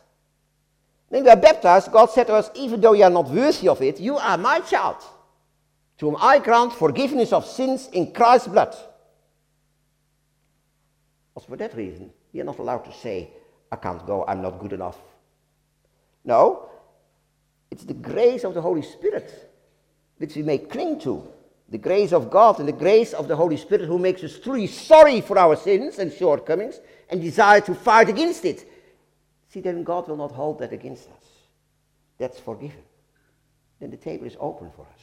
When 1.10 1.24
we 1.24 1.30
are 1.30 1.36
baptized, 1.36 1.92
God 1.92 2.10
said 2.10 2.28
to 2.28 2.34
us, 2.34 2.50
even 2.56 2.82
though 2.82 2.94
you 2.94 3.04
are 3.04 3.10
not 3.10 3.30
worthy 3.30 3.68
of 3.68 3.82
it, 3.82 4.00
you 4.00 4.18
are 4.18 4.38
my 4.38 4.60
child, 4.60 4.98
to 5.98 6.06
whom 6.06 6.18
I 6.20 6.40
grant 6.40 6.74
forgiveness 6.74 7.32
of 7.32 7.46
sins 7.46 7.90
in 7.94 8.12
Christ's 8.12 8.48
blood. 8.48 8.76
Also 11.36 11.48
for 11.48 11.58
that 11.58 11.76
reason, 11.76 12.12
we 12.34 12.42
are 12.42 12.46
not 12.46 12.60
allowed 12.60 12.86
to 12.86 12.94
say, 12.94 13.30
I 13.72 13.76
can't 13.76 14.06
go, 14.06 14.26
I'm 14.28 14.42
not 14.42 14.60
good 14.60 14.74
enough. 14.74 14.98
No, 16.24 16.70
it's 17.70 17.84
the 17.84 17.94
grace 17.94 18.44
of 18.44 18.54
the 18.54 18.62
Holy 18.62 18.82
Spirit 18.82 19.52
which 20.18 20.36
we 20.36 20.44
may 20.44 20.58
cling 20.58 21.00
to. 21.02 21.28
The 21.70 21.78
grace 21.78 22.14
of 22.14 22.30
God 22.30 22.60
and 22.60 22.68
the 22.68 22.74
grace 22.74 23.14
of 23.14 23.28
the 23.28 23.36
Holy 23.36 23.58
Spirit 23.58 23.88
who 23.88 23.98
makes 23.98 24.24
us 24.24 24.40
truly 24.40 24.68
sorry 24.68 25.20
for 25.20 25.38
our 25.38 25.56
sins 25.56 26.00
and 26.00 26.14
shortcomings 26.14 26.80
and 27.10 27.22
desire 27.22 27.62
to 27.62 27.74
fight 27.74 28.08
against 28.08 28.46
it 28.46 28.70
See, 29.56 29.62
then 29.62 29.84
God 29.84 30.10
will 30.10 30.18
not 30.18 30.34
hold 30.34 30.60
that 30.60 30.74
against 30.74 31.08
us. 31.08 31.24
That's 32.18 32.38
forgiven. 32.38 32.84
Then 33.80 33.90
the 33.90 33.96
table 33.96 34.28
is 34.28 34.36
open 34.38 34.70
for 34.70 34.82
us. 34.82 35.02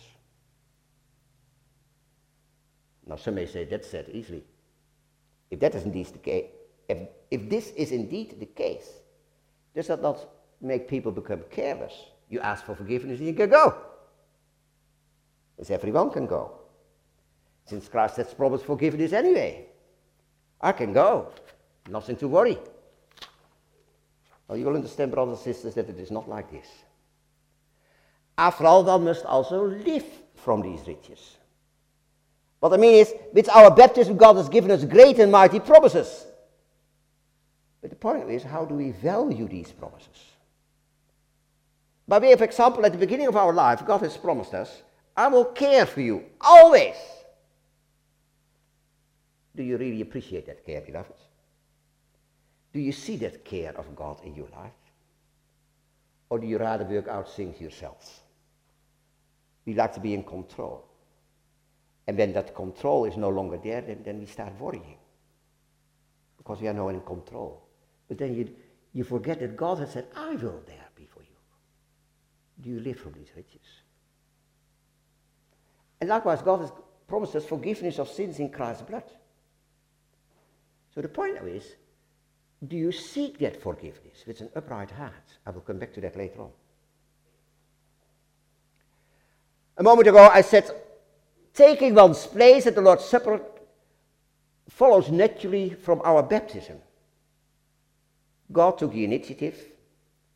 Now, 3.06 3.16
some 3.16 3.36
may 3.36 3.46
say 3.46 3.64
that's 3.64 3.88
said 3.88 4.10
easily. 4.12 4.44
If 5.50 5.58
that 5.60 5.74
is 5.74 5.84
indeed 5.84 6.08
the 6.08 6.18
case, 6.18 6.50
if, 6.86 6.98
if 7.30 7.48
this 7.48 7.70
is 7.70 7.92
indeed 7.92 8.40
the 8.40 8.44
case, 8.44 8.90
does 9.74 9.86
that 9.86 10.02
not 10.02 10.28
make 10.60 10.86
people 10.86 11.12
become 11.12 11.40
careless? 11.50 11.94
You 12.28 12.40
ask 12.40 12.62
for 12.66 12.74
forgiveness 12.74 13.20
and 13.20 13.28
you 13.28 13.34
can 13.34 13.48
go. 13.48 13.74
As 15.58 15.70
everyone 15.70 16.10
can 16.10 16.26
go. 16.26 16.58
Since 17.64 17.88
Christ 17.88 18.18
has 18.18 18.34
promised 18.34 18.66
forgiveness 18.66 19.14
anyway. 19.14 19.68
I 20.60 20.72
can 20.72 20.92
go. 20.92 21.32
Nothing 21.88 22.16
to 22.16 22.28
worry. 22.28 22.58
Well, 24.52 24.58
you 24.58 24.66
will 24.66 24.74
understand, 24.74 25.10
brothers 25.10 25.38
and 25.38 25.44
sisters, 25.54 25.74
that 25.76 25.88
it 25.88 25.98
is 25.98 26.10
not 26.10 26.28
like 26.28 26.50
this. 26.50 26.66
After 28.36 28.66
all, 28.66 28.84
one 28.84 29.04
must 29.04 29.24
also 29.24 29.66
live 29.66 30.04
from 30.34 30.60
these 30.60 30.86
riches. 30.86 31.38
What 32.60 32.74
I 32.74 32.76
mean 32.76 32.96
is, 32.96 33.14
with 33.32 33.48
our 33.48 33.74
baptism, 33.74 34.18
God 34.18 34.36
has 34.36 34.50
given 34.50 34.70
us 34.70 34.84
great 34.84 35.18
and 35.20 35.32
mighty 35.32 35.58
promises. 35.58 36.26
But 37.80 37.88
the 37.88 37.96
point 37.96 38.28
is, 38.28 38.42
how 38.42 38.66
do 38.66 38.74
we 38.74 38.90
value 38.90 39.48
these 39.48 39.72
promises? 39.72 40.18
By 42.06 42.18
way 42.18 42.32
of 42.32 42.42
example, 42.42 42.84
at 42.84 42.92
the 42.92 42.98
beginning 42.98 43.28
of 43.28 43.36
our 43.36 43.54
life, 43.54 43.86
God 43.86 44.02
has 44.02 44.18
promised 44.18 44.52
us, 44.52 44.82
I 45.16 45.28
will 45.28 45.46
care 45.46 45.86
for 45.86 46.02
you 46.02 46.26
always. 46.38 46.96
Do 49.56 49.62
you 49.62 49.78
really 49.78 50.02
appreciate 50.02 50.44
that 50.44 50.66
care, 50.66 50.82
beloved? 50.82 51.14
Do 52.72 52.80
you 52.80 52.92
see 52.92 53.16
that 53.16 53.44
care 53.44 53.76
of 53.76 53.94
God 53.94 54.20
in 54.24 54.34
your 54.34 54.48
life? 54.48 54.72
Or 56.30 56.38
do 56.38 56.46
you 56.46 56.58
rather 56.58 56.84
work 56.84 57.08
out 57.08 57.30
things 57.30 57.60
yourself? 57.60 58.20
We 59.66 59.74
like 59.74 59.92
to 59.94 60.00
be 60.00 60.14
in 60.14 60.24
control. 60.24 60.84
And 62.06 62.16
when 62.16 62.32
that 62.32 62.54
control 62.54 63.04
is 63.04 63.16
no 63.16 63.28
longer 63.28 63.58
there, 63.62 63.82
then, 63.82 64.02
then 64.02 64.18
we 64.18 64.26
start 64.26 64.58
worrying. 64.58 64.96
Because 66.38 66.60
we 66.60 66.68
are 66.68 66.72
now 66.72 66.88
in 66.88 67.00
control. 67.02 67.62
But 68.08 68.18
then 68.18 68.34
you, 68.34 68.50
you 68.92 69.04
forget 69.04 69.40
that 69.40 69.56
God 69.56 69.78
has 69.78 69.92
said, 69.92 70.06
I 70.16 70.34
will 70.34 70.62
there 70.66 70.88
be 70.96 71.06
for 71.06 71.20
you. 71.20 71.36
Do 72.60 72.70
you 72.70 72.80
live 72.80 72.98
from 72.98 73.12
these 73.12 73.30
riches? 73.36 73.66
And 76.00 76.08
likewise, 76.08 76.42
God 76.42 76.62
has 76.62 76.72
promised 77.06 77.36
us 77.36 77.44
forgiveness 77.44 77.98
of 77.98 78.08
sins 78.08 78.38
in 78.38 78.48
Christ's 78.50 78.82
blood. 78.82 79.04
So 80.94 81.00
the 81.00 81.08
point 81.08 81.34
now 81.34 81.46
is, 81.46 81.76
do 82.66 82.76
you 82.76 82.92
seek 82.92 83.38
that 83.38 83.60
forgiveness 83.60 84.24
with 84.26 84.40
an 84.40 84.50
upright 84.54 84.90
heart? 84.90 85.12
I 85.44 85.50
will 85.50 85.62
come 85.62 85.78
back 85.78 85.92
to 85.94 86.00
that 86.02 86.16
later 86.16 86.42
on. 86.42 86.50
A 89.78 89.82
moment 89.82 90.06
ago 90.06 90.28
I 90.32 90.42
said, 90.42 90.70
taking 91.54 91.94
one's 91.94 92.26
place 92.26 92.66
at 92.66 92.74
the 92.74 92.80
Lord's 92.80 93.04
Supper 93.04 93.40
follows 94.68 95.10
naturally 95.10 95.70
from 95.70 96.00
our 96.04 96.22
baptism. 96.22 96.78
God 98.52 98.78
took 98.78 98.92
the 98.92 99.04
initiative, 99.04 99.58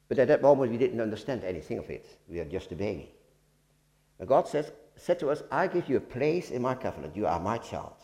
but 0.08 0.18
at 0.18 0.28
that 0.28 0.42
moment 0.42 0.72
we 0.72 0.78
didn't 0.78 1.00
understand 1.00 1.44
anything 1.44 1.78
of 1.78 1.88
it. 1.90 2.18
We 2.28 2.40
are 2.40 2.44
just 2.44 2.72
a 2.72 2.74
baby. 2.74 3.12
And 4.18 4.28
God 4.28 4.48
says, 4.48 4.72
said 4.96 5.20
to 5.20 5.30
us, 5.30 5.42
I 5.52 5.66
give 5.66 5.88
you 5.88 5.98
a 5.98 6.00
place 6.00 6.50
in 6.50 6.62
my 6.62 6.74
covenant. 6.74 7.14
You 7.14 7.26
are 7.26 7.38
my 7.38 7.58
child. 7.58 7.94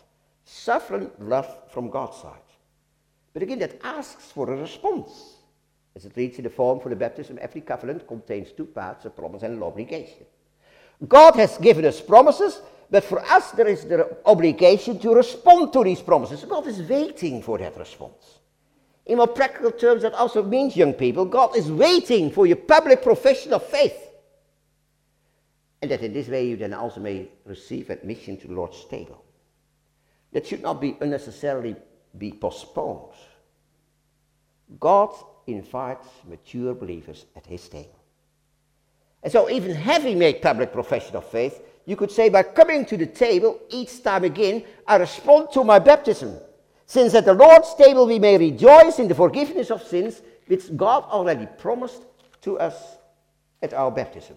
Suffering 0.44 1.10
love 1.18 1.48
from 1.72 1.90
God's 1.90 2.18
side. 2.18 2.51
But 3.32 3.42
again, 3.42 3.58
that 3.60 3.80
asks 3.82 4.30
for 4.30 4.52
a 4.52 4.56
response. 4.56 5.36
As 5.94 6.04
it 6.04 6.16
reads 6.16 6.38
in 6.38 6.44
the 6.44 6.50
form 6.50 6.80
for 6.80 6.88
the 6.88 6.96
baptism, 6.96 7.38
every 7.40 7.60
covenant 7.60 8.06
contains 8.06 8.52
two 8.52 8.66
parts, 8.66 9.04
a 9.04 9.10
promise 9.10 9.42
and 9.42 9.54
an 9.54 9.62
obligation. 9.62 10.24
God 11.06 11.36
has 11.36 11.58
given 11.58 11.84
us 11.84 12.00
promises, 12.00 12.60
but 12.90 13.04
for 13.04 13.20
us 13.24 13.50
there 13.52 13.68
is 13.68 13.84
the 13.84 14.16
obligation 14.24 14.98
to 15.00 15.14
respond 15.14 15.72
to 15.72 15.84
these 15.84 16.00
promises. 16.00 16.44
God 16.44 16.66
is 16.66 16.82
waiting 16.82 17.42
for 17.42 17.58
that 17.58 17.76
response. 17.76 18.38
In 19.06 19.18
more 19.18 19.26
practical 19.26 19.72
terms, 19.72 20.02
that 20.02 20.14
also 20.14 20.42
means, 20.42 20.76
young 20.76 20.92
people, 20.92 21.24
God 21.24 21.56
is 21.56 21.70
waiting 21.70 22.30
for 22.30 22.46
your 22.46 22.56
public 22.56 23.02
profession 23.02 23.52
of 23.52 23.64
faith. 23.64 24.10
And 25.80 25.90
that 25.90 26.02
in 26.02 26.12
this 26.12 26.28
way 26.28 26.46
you 26.46 26.56
then 26.56 26.72
also 26.72 27.00
may 27.00 27.28
receive 27.44 27.90
admission 27.90 28.36
to 28.38 28.46
the 28.46 28.54
Lord's 28.54 28.84
table. 28.84 29.24
That 30.32 30.46
should 30.46 30.62
not 30.62 30.80
be 30.80 30.96
unnecessarily 31.00 31.74
be 32.16 32.32
postponed. 32.32 33.14
God 34.78 35.10
invites 35.46 36.08
mature 36.28 36.74
believers 36.74 37.26
at 37.36 37.46
his 37.46 37.68
table. 37.68 37.98
And 39.22 39.32
so, 39.32 39.48
even 39.48 39.74
having 39.74 40.18
made 40.18 40.42
public 40.42 40.72
profession 40.72 41.16
of 41.16 41.28
faith, 41.28 41.62
you 41.84 41.96
could 41.96 42.10
say 42.10 42.28
by 42.28 42.42
coming 42.42 42.84
to 42.86 42.96
the 42.96 43.06
table 43.06 43.60
each 43.68 44.02
time 44.02 44.24
again, 44.24 44.64
I 44.86 44.96
respond 44.96 45.48
to 45.52 45.64
my 45.64 45.78
baptism. 45.78 46.38
Since 46.86 47.14
at 47.14 47.24
the 47.24 47.34
Lord's 47.34 47.74
table 47.74 48.06
we 48.06 48.18
may 48.18 48.36
rejoice 48.36 48.98
in 48.98 49.08
the 49.08 49.14
forgiveness 49.14 49.70
of 49.70 49.82
sins, 49.82 50.20
which 50.46 50.76
God 50.76 51.04
already 51.04 51.46
promised 51.58 52.02
to 52.42 52.58
us 52.58 52.96
at 53.62 53.72
our 53.72 53.90
baptism. 53.90 54.36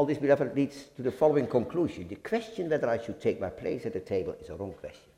All 0.00 0.06
this, 0.06 0.16
beloved, 0.16 0.56
leads 0.56 0.84
to 0.96 1.02
the 1.02 1.12
following 1.12 1.46
conclusion. 1.46 2.08
The 2.08 2.14
question 2.14 2.70
whether 2.70 2.88
I 2.88 2.96
should 2.96 3.20
take 3.20 3.38
my 3.38 3.50
place 3.50 3.84
at 3.84 3.92
the 3.92 4.00
table 4.00 4.34
is 4.40 4.48
a 4.48 4.54
wrong 4.54 4.72
question. 4.72 5.12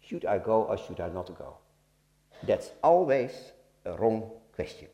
Should 0.00 0.24
I 0.24 0.38
go 0.38 0.62
or 0.62 0.78
should 0.78 1.00
I 1.00 1.10
not 1.10 1.26
go? 1.36 1.58
That's 2.44 2.70
always 2.82 3.30
a 3.84 3.92
wrong 3.92 4.30
question. 4.54 4.88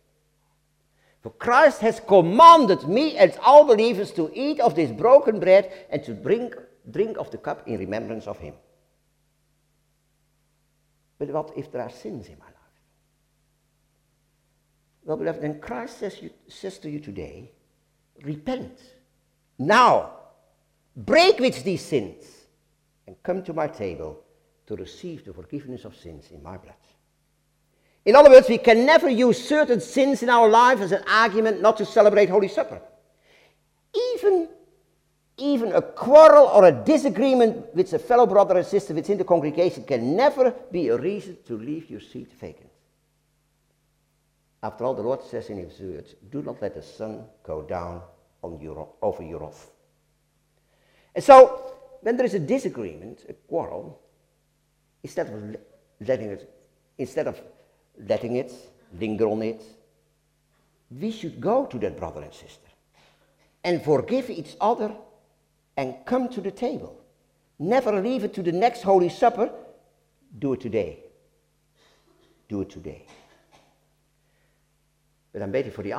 For 1.22 1.30
Christ 1.30 1.82
has 1.82 2.00
commanded 2.00 2.88
me 2.88 3.16
and 3.16 3.32
all 3.44 3.64
believers 3.64 4.10
to 4.14 4.28
eat 4.34 4.58
of 4.58 4.75
this 4.75 4.90
broken 4.90 5.38
bread 5.38 5.72
and 5.88 6.02
to 6.02 6.12
drink, 6.12 6.56
drink 6.90 7.16
of 7.16 7.30
the 7.30 7.38
cup 7.38 7.62
in 7.68 7.78
remembrance 7.78 8.26
of 8.26 8.40
him. 8.40 8.54
But 11.20 11.28
what 11.28 11.52
if 11.56 11.70
there 11.70 11.82
are 11.82 11.90
sins 11.90 12.26
in 12.26 12.40
my 12.40 12.46
life? 12.46 12.54
Well, 15.04 15.16
beloved, 15.16 15.42
then 15.42 15.60
Christ 15.60 15.98
says, 15.98 16.20
you, 16.20 16.30
says 16.48 16.78
to 16.78 16.90
you 16.90 16.98
today, 16.98 17.52
repent. 18.24 18.81
Now, 19.59 20.12
break 20.95 21.38
with 21.38 21.62
these 21.64 21.83
sins 21.83 22.25
and 23.07 23.16
come 23.23 23.42
to 23.45 23.53
my 23.53 23.69
table 23.69 24.23
to 24.66 24.77
receive 24.77 25.25
the 25.25 25.33
forgiveness 25.33 25.85
of 25.85 25.97
sins 25.97 26.31
in 26.33 26.42
my 26.42 26.57
blood. 26.57 26.75
In 28.05 28.14
other 28.14 28.31
words, 28.31 28.49
we 28.49 28.59
can 28.59 28.87
never 28.87 29.09
use 29.09 29.49
certain 29.49 29.81
sins 29.81 30.23
in 30.23 30.31
our 30.31 30.49
life 30.49 30.81
as 30.81 30.92
an 30.92 31.03
argument 31.09 31.61
not 31.61 31.77
to 31.79 31.87
celebrate 31.87 32.29
Holy 32.29 32.49
Supper. 32.49 32.81
Even, 34.14 34.49
even 35.38 35.73
a 35.73 35.83
quarrel 35.83 36.47
or 36.47 36.66
a 36.66 36.73
disagreement 36.73 37.75
with 37.75 37.92
a 37.92 37.99
fellow 37.99 38.27
brother 38.27 38.59
or 38.59 38.62
sister 38.62 38.95
within 38.95 39.19
the 39.19 39.25
congregation 39.25 39.85
can 39.85 40.14
never 40.14 40.53
be 40.71 40.88
a 40.88 40.97
reason 40.97 41.37
to 41.47 41.57
leave 41.57 41.90
your 41.90 42.01
seat 42.01 42.31
vacant. 42.40 42.71
After 44.62 44.85
all, 44.85 44.95
the 44.95 45.03
Lord 45.03 45.23
says 45.23 45.51
in 45.51 45.59
his 45.59 45.79
words, 45.81 46.14
do 46.31 46.42
not 46.42 46.62
let 46.62 46.75
the 46.75 46.83
sun 46.83 47.25
go 47.42 47.62
down 47.62 48.03
on 48.42 48.61
your, 48.61 48.88
over 49.03 49.22
your 49.22 49.40
wrath. 49.40 49.70
And 51.14 51.25
so, 51.25 51.75
when 52.03 52.16
there 52.16 52.27
is 52.27 52.35
a 52.35 52.38
disagreement, 52.38 53.25
a 53.29 53.33
quarrel, 53.33 54.01
instead 55.03 55.29
of 55.29 55.57
letting 56.07 56.31
it, 56.31 56.53
instead 56.99 57.27
of 57.27 57.40
letting 57.99 58.37
it, 58.37 58.53
linger 58.99 59.27
on 59.27 59.42
it. 59.42 59.62
We 60.90 61.11
should 61.11 61.40
go 61.40 61.66
to 61.66 61.79
that 61.79 61.99
brother 61.99 62.22
and 62.22 62.33
sister 62.33 62.68
and 63.64 63.83
forgive 63.83 64.31
each 64.31 64.57
other 64.61 64.94
and 65.77 65.94
come 66.05 66.29
to 66.31 66.40
the 66.40 66.51
table. 66.51 67.01
Never 67.59 68.01
leave 68.01 68.25
it 68.25 68.35
to 68.35 68.42
the 68.42 68.53
next 68.53 68.83
Holy 68.83 69.09
Supper. 69.09 69.51
Do 70.38 70.53
it 70.53 70.61
today. 70.61 71.01
Do 72.49 72.61
it 72.62 72.70
today. 72.70 73.05
But 75.33 75.42
I'm 75.42 75.53
waiting 75.53 75.72
for 75.72 75.83
the 75.83 75.92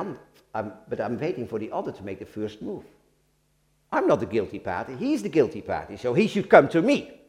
I'm, 0.54 0.72
but 0.88 1.00
I'm 1.00 1.18
waiting 1.18 1.46
for 1.46 1.58
the 1.58 1.70
other 1.70 1.92
to 1.92 2.02
make 2.02 2.18
the 2.18 2.26
first 2.26 2.62
move. 2.62 2.84
I'm 3.90 4.06
not 4.06 4.20
the 4.20 4.26
guilty 4.26 4.58
party. 4.58 4.96
He's 4.96 5.22
the 5.22 5.28
guilty 5.28 5.62
party, 5.62 5.96
so 5.96 6.14
he 6.14 6.26
should 6.26 6.48
come 6.48 6.68
to 6.68 6.82
me. 6.82 7.20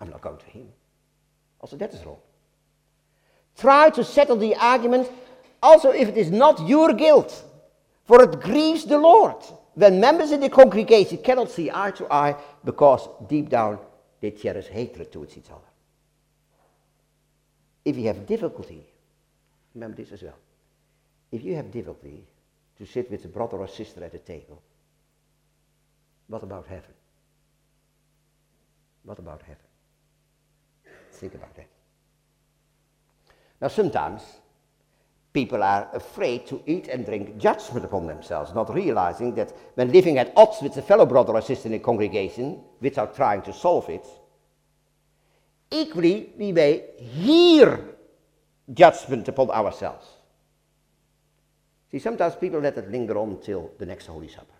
I'm 0.00 0.10
not 0.10 0.20
going 0.20 0.38
to 0.38 0.46
him. 0.46 0.68
Also, 1.60 1.76
that 1.76 1.92
is 1.92 2.04
wrong. 2.04 2.18
Try 3.56 3.90
to 3.90 4.04
settle 4.04 4.36
the 4.36 4.54
argument 4.54 5.08
also 5.62 5.90
if 5.90 6.08
it 6.08 6.16
is 6.16 6.30
not 6.30 6.66
your 6.68 6.92
guilt, 6.92 7.44
for 8.04 8.22
it 8.22 8.40
grieves 8.40 8.84
the 8.84 8.98
Lord 8.98 9.36
when 9.74 10.00
members 10.00 10.32
in 10.32 10.40
the 10.40 10.48
congregation 10.48 11.18
cannot 11.18 11.50
see 11.50 11.70
eye 11.72 11.90
to 11.92 12.12
eye 12.12 12.36
because 12.64 13.08
deep 13.28 13.48
down 13.48 13.78
they 14.20 14.30
cherish 14.30 14.66
hatred 14.66 15.12
towards 15.12 15.36
each 15.36 15.50
other. 15.50 15.60
If 17.84 17.96
you 17.96 18.06
have 18.06 18.26
difficulty, 18.26 18.84
remember 19.74 19.96
this 19.96 20.12
as 20.12 20.22
well. 20.22 20.36
If 21.30 21.44
you 21.44 21.54
have 21.56 21.70
difficulty 21.70 22.24
to 22.78 22.86
sit 22.86 23.10
with 23.10 23.24
a 23.24 23.28
brother 23.28 23.58
or 23.58 23.68
sister 23.68 24.02
at 24.04 24.14
a 24.14 24.18
table, 24.18 24.62
what 26.28 26.42
about 26.42 26.66
heaven? 26.66 26.94
What 29.04 29.18
about 29.18 29.42
heaven? 29.42 29.56
Think 31.12 31.34
about 31.34 31.54
that. 31.56 31.68
Now, 33.60 33.68
sometimes 33.68 34.22
people 35.32 35.62
are 35.62 35.88
afraid 35.92 36.46
to 36.46 36.62
eat 36.66 36.88
and 36.88 37.04
drink 37.04 37.38
judgment 37.38 37.84
upon 37.84 38.06
themselves, 38.06 38.54
not 38.54 38.72
realizing 38.72 39.34
that 39.34 39.52
when 39.74 39.92
living 39.92 40.18
at 40.18 40.32
odds 40.36 40.58
with 40.62 40.76
a 40.76 40.82
fellow 40.82 41.06
brother 41.06 41.32
or 41.32 41.42
sister 41.42 41.68
in 41.68 41.74
a 41.74 41.78
congregation, 41.78 42.60
without 42.80 43.16
trying 43.16 43.42
to 43.42 43.52
solve 43.52 43.88
it, 43.88 44.06
equally 45.70 46.32
we 46.38 46.52
may 46.52 46.84
hear 46.96 47.96
judgment 48.72 49.28
upon 49.28 49.50
ourselves. 49.50 50.06
See, 51.90 51.98
sometimes 51.98 52.36
people 52.36 52.60
let 52.60 52.76
it 52.76 52.90
linger 52.90 53.16
on 53.18 53.30
until 53.30 53.70
the 53.78 53.86
next 53.86 54.06
Holy 54.06 54.28
Supper. 54.28 54.54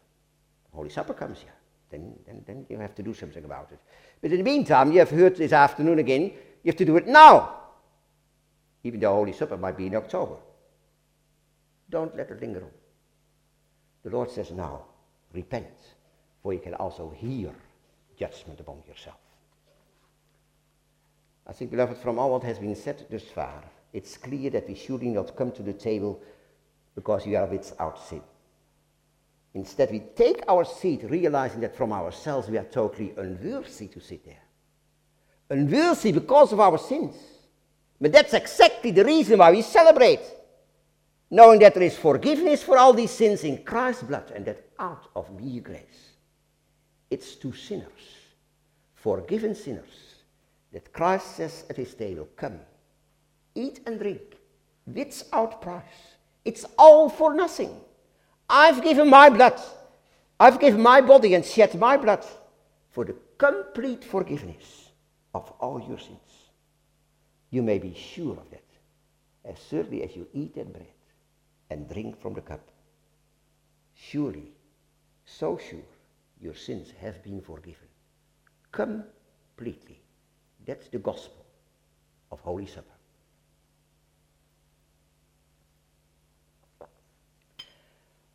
Holy 0.73 0.91
Supper 0.91 1.15
comes, 1.15 1.39
yeah. 1.45 1.51
Then, 1.91 2.15
then, 2.27 2.43
then 2.47 2.67
you 2.69 2.79
have 2.79 2.95
to 2.95 3.03
do 3.03 3.15
something 3.15 3.45
about 3.45 3.71
it. 3.73 3.79
But 4.21 4.31
in 4.31 4.39
the 4.39 4.45
meantime, 4.45 4.93
you 4.93 4.99
have 4.99 5.11
heard 5.11 5.37
this 5.37 5.53
afternoon 5.53 5.99
again, 5.99 6.23
you 6.23 6.67
have 6.67 6.77
to 6.77 6.85
do 6.85 6.97
it 6.97 7.07
now 7.07 7.59
even 8.85 9.01
the 9.01 9.09
Holy 9.09 9.33
Supper 9.33 9.57
might 9.57 9.77
be 9.77 9.87
in 9.87 9.97
October. 9.97 10.37
Don't 11.91 12.17
let 12.17 12.31
it 12.31 12.41
linger 12.41 12.63
on. 12.63 12.71
The 14.05 14.11
Lord 14.11 14.31
says 14.31 14.51
now, 14.51 14.85
repent, 15.33 15.75
for 16.43 16.53
you 16.53 16.61
can 16.61 16.75
also 16.75 17.11
hear 17.11 17.55
judgment 18.19 18.61
upon 18.61 18.83
yourself. 18.87 19.17
I 21.47 21.53
think, 21.53 21.71
beloved, 21.71 21.97
from 21.99 22.19
all 22.19 22.33
what 22.33 22.43
has 22.45 22.59
been 22.59 22.77
said 22.77 23.07
thus 23.11 23.25
far, 23.25 23.65
it's 23.93 24.17
clear 24.17 24.51
that 24.51 24.69
we 24.69 24.75
should 24.75 25.03
not 25.03 25.35
come 25.35 25.51
to 25.53 25.63
the 25.63 25.73
table 25.73 26.21
because 26.99 27.25
we 27.27 27.37
are 27.37 27.47
without 27.47 27.97
sin. 28.09 28.23
Instead, 29.55 29.93
we 29.93 30.01
take 30.01 30.43
our 30.49 30.65
seat 30.65 31.05
realizing 31.05 31.61
that 31.61 31.77
from 31.77 31.93
ourselves 31.93 32.49
we 32.49 32.59
are 32.59 32.65
totally 32.65 33.15
unworthy 33.17 33.87
to 33.87 34.01
sit 34.01 34.25
there. 34.25 34.43
Unworthy 35.49 36.11
because 36.11 36.53
of 36.53 36.59
our 36.59 36.77
sins. 36.77 37.15
But 38.01 38.11
that's 38.11 38.35
exactly 38.35 38.91
the 38.91 39.05
reason 39.05 39.39
why 39.39 39.53
we 39.53 39.63
celebrate. 39.63 40.21
knowing 41.31 41.59
that 41.61 41.75
there 41.75 41.83
is 41.83 41.97
forgiveness 41.97 42.63
for 42.63 42.79
all 42.79 42.93
these 42.93 43.11
sins 43.11 43.45
in 43.45 43.63
Christ's 43.63 44.05
blood, 44.05 44.33
and 44.35 44.45
that 44.47 44.71
out 44.79 45.09
of 45.15 45.31
me 45.39 45.61
grace. 45.61 46.15
It's 47.11 47.35
to 47.37 47.53
sinners, 47.53 48.05
forgiven 48.95 49.55
sinners, 49.55 50.15
that 50.73 50.93
Christ 50.93 51.37
says 51.37 51.65
at 51.69 51.77
his 51.77 51.95
table, 51.95 52.29
Come, 52.37 52.61
eat 53.55 53.81
and 53.87 53.99
drink, 53.99 54.37
without 54.87 55.61
price. 55.61 56.08
It's 56.45 56.65
all 56.79 57.09
for 57.09 57.35
nothing. 57.35 57.71
I've 58.49 58.83
given 58.83 59.09
my 59.09 59.29
blood. 59.29 59.61
I've 60.41 60.61
given 60.61 60.81
my 60.81 61.01
body 61.01 61.35
and 61.35 61.45
shed 61.45 61.75
my 61.79 61.97
blood 61.97 62.25
for 62.91 63.05
the 63.05 63.17
complete 63.37 64.05
forgiveness 64.05 64.91
of 65.35 65.51
all 65.61 65.81
your 65.87 65.99
sins. 65.99 66.51
You 67.51 67.63
may 67.63 67.79
be 67.79 67.95
sure 67.95 68.37
of 68.37 68.51
that, 68.51 68.65
as 69.45 69.57
surely 69.69 70.03
as 70.03 70.15
you 70.15 70.27
eat 70.33 70.55
that 70.55 70.73
bread 70.73 70.87
and 71.71 71.89
drink 71.89 72.21
from 72.21 72.35
the 72.35 72.41
cup. 72.41 72.67
Surely, 73.95 74.53
so 75.25 75.59
sure, 75.59 75.89
your 76.41 76.55
sins 76.55 76.93
have 77.01 77.23
been 77.23 77.41
forgiven. 77.41 77.89
Completely. 78.71 80.01
That's 80.67 80.89
the 80.89 80.99
gospel 80.99 81.45
of 82.31 82.41
Holy 82.41 82.67
Supper. 82.67 82.98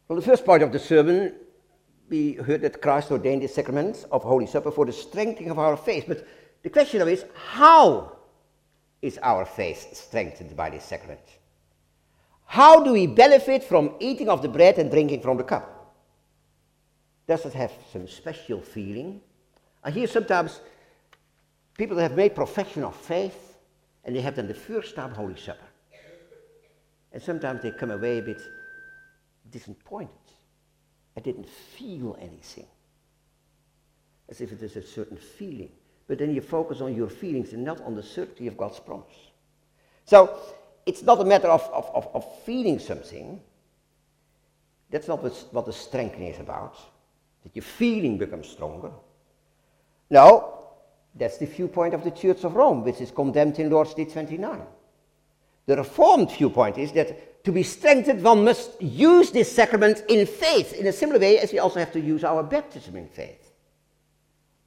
Well, 0.07 0.19
the 0.19 0.25
first 0.25 0.45
part 0.45 0.61
of 0.61 0.71
the 0.71 0.79
sermon, 0.79 1.33
we 2.09 2.33
heard 2.33 2.61
that 2.61 2.81
Christ 2.81 3.11
ordained 3.11 3.41
the 3.41 3.47
sacraments 3.47 4.03
of 4.11 4.23
Holy 4.23 4.45
Supper 4.45 4.71
for 4.71 4.85
the 4.85 4.91
strengthening 4.91 5.49
of 5.49 5.59
our 5.59 5.77
faith. 5.77 6.05
But 6.07 6.27
the 6.61 6.69
question 6.69 7.07
is, 7.07 7.25
how 7.33 8.17
is 9.01 9.17
our 9.23 9.45
faith 9.45 9.95
strengthened 9.95 10.55
by 10.55 10.69
this 10.69 10.83
sacrament? 10.83 11.21
How 12.45 12.83
do 12.83 12.91
we 12.91 13.07
benefit 13.07 13.63
from 13.63 13.95
eating 13.99 14.29
of 14.29 14.41
the 14.41 14.49
bread 14.49 14.77
and 14.77 14.91
drinking 14.91 15.21
from 15.21 15.37
the 15.37 15.43
cup? 15.43 15.95
Does 17.25 17.45
it 17.45 17.53
have 17.53 17.71
some 17.91 18.07
special 18.07 18.61
feeling? 18.61 19.21
I 19.83 19.91
hear 19.91 20.07
sometimes 20.07 20.59
people 21.77 21.97
have 21.97 22.15
made 22.15 22.35
profession 22.35 22.83
of 22.83 22.95
faith 22.95 23.57
and 24.03 24.13
they 24.15 24.21
have 24.21 24.35
done 24.35 24.47
the 24.47 24.53
first 24.53 24.95
time 24.95 25.13
Holy 25.13 25.37
Supper. 25.37 25.65
And 27.13 27.21
sometimes 27.21 27.61
they 27.61 27.71
come 27.71 27.91
away 27.91 28.19
a 28.19 28.21
bit 28.21 28.41
disappointed. 29.53 30.09
I 31.15 31.21
didn't 31.21 31.47
feel 31.47 32.17
anything. 32.19 32.67
As 34.29 34.41
if 34.41 34.51
it 34.51 34.61
is 34.61 34.75
a 34.75 34.81
certain 34.81 35.17
feeling. 35.17 35.69
But 36.07 36.17
then 36.17 36.33
you 36.33 36.41
focus 36.41 36.81
on 36.81 36.95
your 36.95 37.07
feelings 37.07 37.53
and 37.53 37.63
not 37.63 37.79
on 37.81 37.95
the 37.95 38.03
certainty 38.03 38.47
of 38.47 38.57
God's 38.57 38.79
promise. 38.79 39.31
So 40.05 40.37
it's 40.85 41.03
not 41.03 41.21
a 41.21 41.25
matter 41.25 41.47
of, 41.47 41.61
of, 41.71 41.89
of, 41.93 42.09
of 42.13 42.43
feeling 42.43 42.79
something. 42.79 43.39
That's 44.89 45.07
not 45.07 45.23
what, 45.23 45.33
what 45.51 45.65
the 45.65 45.73
strengthening 45.73 46.29
is 46.29 46.39
about. 46.39 46.75
That 47.43 47.55
your 47.55 47.63
feeling 47.63 48.17
becomes 48.17 48.49
stronger. 48.49 48.91
No, 50.09 50.63
that's 51.15 51.37
the 51.37 51.45
viewpoint 51.45 51.93
of 51.93 52.03
the 52.03 52.11
Church 52.11 52.43
of 52.43 52.55
Rome, 52.55 52.83
which 52.83 53.01
is 53.01 53.11
condemned 53.11 53.59
in 53.59 53.69
Lord's 53.69 53.93
Day 53.93 54.05
29. 54.05 54.61
The 55.65 55.77
Reformed 55.77 56.31
viewpoint 56.31 56.77
is 56.77 56.91
that 56.93 57.32
to 57.43 57.51
be 57.51 57.63
strengthened, 57.63 58.23
one 58.23 58.45
must 58.45 58.82
use 58.82 59.32
this 59.32 59.51
sacrament 59.51 60.03
in 60.08 60.25
faith, 60.25 60.73
in 60.73 60.88
a 60.88 60.93
similar 60.93 61.19
way 61.19 61.39
as 61.39 61.51
we 61.51 61.60
also 61.60 61.79
have 61.79 61.91
to 61.91 61.99
use 61.99 62.23
our 62.23 62.41
baptism 62.41 62.95
in 62.95 63.08
faith. 63.08 63.51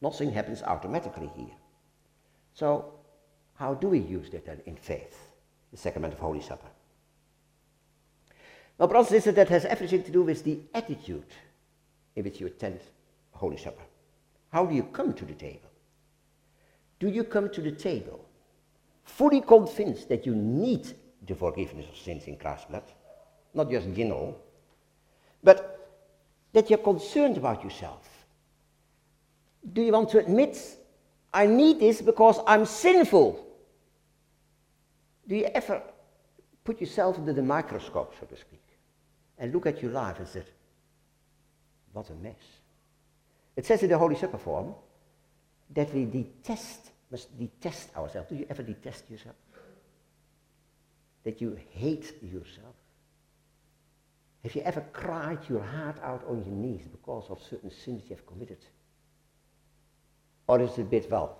Nothing 0.02 0.30
happens 0.30 0.62
automatically 0.62 1.30
here. 1.36 1.54
So, 2.52 2.92
how 3.54 3.74
do 3.74 3.88
we 3.88 3.98
use 3.98 4.30
that 4.30 4.44
then 4.44 4.60
in 4.66 4.76
faith, 4.76 5.18
the 5.70 5.78
sacrament 5.78 6.12
of 6.12 6.20
Holy 6.20 6.42
Supper? 6.42 6.68
Well, 8.76 8.88
brothers 8.88 9.10
and 9.10 9.22
sisters, 9.22 9.36
that 9.36 9.48
has 9.48 9.64
everything 9.64 10.02
to 10.02 10.10
do 10.10 10.22
with 10.22 10.44
the 10.44 10.60
attitude 10.74 11.24
in 12.14 12.24
which 12.24 12.40
you 12.40 12.46
attend 12.46 12.80
Holy 13.32 13.56
Supper. 13.56 13.82
How 14.52 14.66
do 14.66 14.74
you 14.74 14.82
come 14.82 15.14
to 15.14 15.24
the 15.24 15.32
table? 15.32 15.70
Do 16.98 17.08
you 17.08 17.24
come 17.24 17.48
to 17.50 17.62
the 17.62 17.72
table 17.72 18.26
fully 19.04 19.40
convinced 19.40 20.08
that 20.08 20.26
you 20.26 20.34
need 20.34 20.94
the 21.24 21.34
forgiveness 21.34 21.86
of 21.88 21.96
sins 21.96 22.24
in 22.24 22.36
Christ's 22.36 22.66
blood? 22.66 22.84
Not 23.54 23.70
just 23.70 23.92
general, 23.94 24.40
but 25.42 25.72
that 26.52 26.68
you're 26.70 26.78
concerned 26.78 27.36
about 27.36 27.62
yourself. 27.62 28.08
Do 29.72 29.82
you 29.82 29.92
want 29.92 30.10
to 30.10 30.18
admit, 30.18 30.58
I 31.32 31.46
need 31.46 31.80
this 31.80 32.00
because 32.00 32.40
I'm 32.46 32.66
sinful? 32.66 33.44
Do 35.26 35.36
you 35.36 35.44
ever 35.46 35.82
put 36.64 36.80
yourself 36.80 37.18
under 37.18 37.32
the 37.32 37.42
microscope, 37.42 38.14
so 38.18 38.26
to 38.26 38.36
speak, 38.36 38.62
and 39.38 39.52
look 39.52 39.66
at 39.66 39.82
your 39.82 39.92
life 39.92 40.18
and 40.18 40.28
say, 40.28 40.42
what 41.92 42.08
a 42.10 42.14
mess? 42.14 42.34
It 43.56 43.64
says 43.64 43.82
in 43.82 43.88
the 43.88 43.98
Holy 43.98 44.16
Supper 44.16 44.38
form 44.38 44.74
that 45.74 45.92
we 45.94 46.04
detest, 46.04 46.90
must 47.10 47.36
detest 47.38 47.96
ourselves. 47.96 48.28
Do 48.28 48.36
you 48.36 48.46
ever 48.48 48.62
detest 48.62 49.10
yourself? 49.10 49.36
That 51.26 51.40
you 51.40 51.58
hate 51.72 52.22
yourself? 52.22 52.76
Have 54.44 54.54
you 54.54 54.62
ever 54.62 54.80
cried 54.92 55.40
your 55.48 55.60
heart 55.60 55.98
out 56.00 56.22
on 56.28 56.44
your 56.44 56.54
knees 56.54 56.86
because 56.86 57.24
of 57.28 57.42
certain 57.42 57.72
sins 57.72 58.04
you 58.08 58.14
have 58.14 58.24
committed? 58.24 58.64
Or 60.46 60.60
is 60.60 60.78
it 60.78 60.82
a 60.82 60.84
bit, 60.84 61.10
well, 61.10 61.36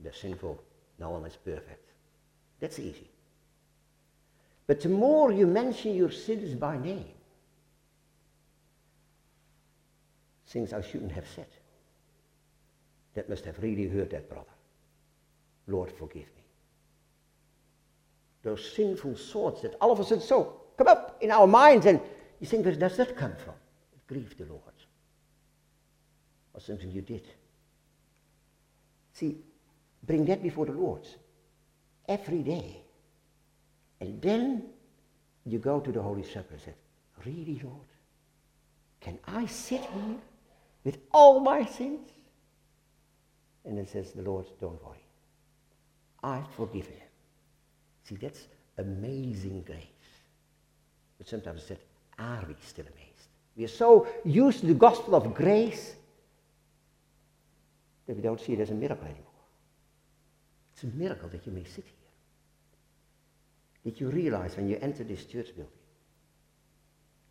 they're 0.00 0.14
sinful, 0.14 0.58
no 0.98 1.10
one 1.10 1.26
is 1.26 1.36
perfect. 1.36 1.90
That's 2.58 2.78
easy. 2.78 3.10
But 4.66 4.80
the 4.80 4.88
more 4.88 5.30
you 5.30 5.46
mention 5.46 5.94
your 5.94 6.10
sins 6.10 6.54
by 6.54 6.78
name, 6.78 7.12
things 10.46 10.72
I 10.72 10.80
shouldn't 10.80 11.12
have 11.12 11.26
said, 11.34 11.48
that 13.12 13.28
must 13.28 13.44
have 13.44 13.62
really 13.62 13.86
hurt 13.86 14.08
that 14.12 14.30
brother. 14.30 14.46
Lord, 15.66 15.92
forgive 15.92 16.24
me. 16.34 16.35
Those 18.46 18.72
sinful 18.76 19.16
thoughts 19.16 19.62
that 19.62 19.74
all 19.80 19.90
of 19.90 19.98
a 19.98 20.04
sudden 20.04 20.22
so 20.22 20.60
come 20.78 20.86
up 20.86 21.18
in 21.20 21.32
our 21.32 21.48
minds, 21.48 21.84
and 21.84 22.00
you 22.38 22.46
think, 22.46 22.64
where 22.64 22.76
does 22.76 22.96
that 22.96 23.16
come 23.16 23.32
from? 23.34 23.54
It 23.92 24.06
grieved 24.06 24.38
the 24.38 24.44
Lord. 24.44 24.62
Or 26.54 26.60
something 26.60 26.92
you 26.92 27.00
did. 27.00 27.26
See, 29.14 29.38
bring 30.04 30.24
that 30.26 30.44
before 30.44 30.64
the 30.64 30.74
Lord 30.74 31.08
every 32.08 32.44
day. 32.44 32.82
And 34.00 34.22
then 34.22 34.66
you 35.44 35.58
go 35.58 35.80
to 35.80 35.90
the 35.90 36.00
Holy 36.00 36.22
Supper 36.22 36.52
and 36.52 36.60
say, 36.60 36.74
Really, 37.24 37.60
Lord? 37.64 37.88
Can 39.00 39.18
I 39.26 39.46
sit 39.46 39.80
here 39.80 40.18
with 40.84 40.98
all 41.10 41.40
my 41.40 41.64
sins? 41.64 42.08
And 43.64 43.76
then 43.76 43.88
says 43.88 44.12
the 44.12 44.22
Lord, 44.22 44.46
Don't 44.60 44.80
worry. 44.84 45.04
I've 46.22 46.48
forgiven 46.54 46.92
him. 46.92 47.05
See, 48.08 48.16
that's 48.16 48.46
amazing 48.78 49.62
grace. 49.66 49.80
But 51.18 51.28
sometimes 51.28 51.62
I 51.64 51.68
said, 51.68 51.78
Are 52.18 52.44
we 52.46 52.54
still 52.64 52.84
amazed? 52.84 53.28
We 53.56 53.64
are 53.64 53.68
so 53.68 54.06
used 54.24 54.60
to 54.60 54.66
the 54.66 54.74
gospel 54.74 55.14
of 55.14 55.34
grace 55.34 55.94
that 58.06 58.14
we 58.14 58.22
don't 58.22 58.40
see 58.40 58.52
it 58.52 58.60
as 58.60 58.70
a 58.70 58.74
miracle 58.74 59.06
anymore. 59.06 59.22
It's 60.74 60.84
a 60.84 60.88
miracle 60.88 61.28
that 61.30 61.46
you 61.46 61.52
may 61.52 61.64
sit 61.64 61.84
here. 61.84 61.92
That 63.84 64.00
you 64.00 64.10
realize 64.10 64.56
when 64.56 64.68
you 64.68 64.78
enter 64.80 65.04
this 65.04 65.24
church 65.24 65.48
building, 65.56 65.72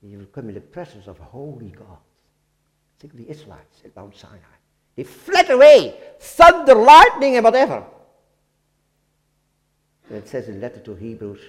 you 0.01 0.17
will 0.17 0.25
come 0.25 0.49
in 0.49 0.55
the 0.55 0.61
presence 0.61 1.07
of 1.07 1.19
a 1.19 1.23
holy 1.23 1.69
God? 1.69 1.97
Think 2.99 3.13
of 3.13 3.19
the 3.19 3.29
Israelites 3.29 3.81
at 3.83 3.95
Mount 3.95 4.15
Sinai. 4.15 4.37
They 4.95 5.03
fled 5.03 5.49
away, 5.49 5.95
thunder, 6.19 6.75
lightning, 6.75 7.35
and 7.35 7.43
whatever. 7.43 7.83
And 10.09 10.17
it 10.17 10.27
says 10.27 10.47
in 10.47 10.55
the 10.55 10.61
letter 10.61 10.79
to 10.81 10.95
Hebrews, 10.95 11.39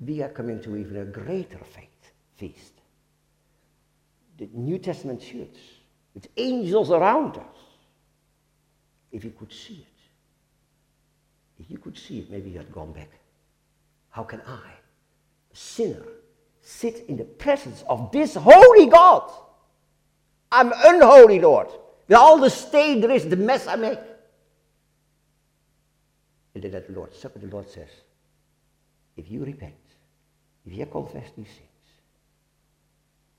we 0.00 0.22
are 0.22 0.28
coming 0.28 0.60
to 0.62 0.76
even 0.76 0.96
a 0.96 1.04
greater 1.04 1.58
faith 1.58 2.12
feast. 2.36 2.72
The 4.38 4.48
New 4.52 4.78
Testament 4.78 5.20
church, 5.20 5.56
with 6.14 6.26
angels 6.36 6.90
around 6.90 7.36
us, 7.36 7.44
if 9.12 9.24
you 9.24 9.30
could 9.30 9.52
see 9.52 9.74
it, 9.74 11.62
if 11.62 11.70
you 11.70 11.78
could 11.78 11.98
see 11.98 12.20
it, 12.20 12.30
maybe 12.30 12.50
you 12.50 12.58
had 12.58 12.72
gone 12.72 12.92
back. 12.92 13.10
How 14.08 14.24
can 14.24 14.40
I, 14.46 14.72
a 15.52 15.56
sinner, 15.56 16.02
sit 16.62 17.04
in 17.08 17.16
the 17.16 17.24
presence 17.24 17.84
of 17.88 18.10
this 18.10 18.34
holy 18.34 18.86
God? 18.86 19.30
I'm 20.50 20.72
unholy, 20.84 21.38
Lord. 21.38 21.68
With 22.08 22.16
all 22.16 22.38
the 22.38 22.50
stain 22.50 23.00
there 23.00 23.10
is, 23.10 23.28
the 23.28 23.36
mess 23.36 23.66
I 23.66 23.76
make. 23.76 23.98
And 26.54 26.64
then 26.64 26.74
at 26.74 26.86
the 26.86 26.92
Lord's 26.92 27.18
Supper, 27.18 27.38
the 27.38 27.46
Lord 27.46 27.68
says, 27.68 27.88
if 29.16 29.30
you 29.30 29.44
repent, 29.44 29.74
if 30.66 30.72
you 30.72 30.86
confess 30.86 31.30
these 31.36 31.46
sins, 31.46 31.68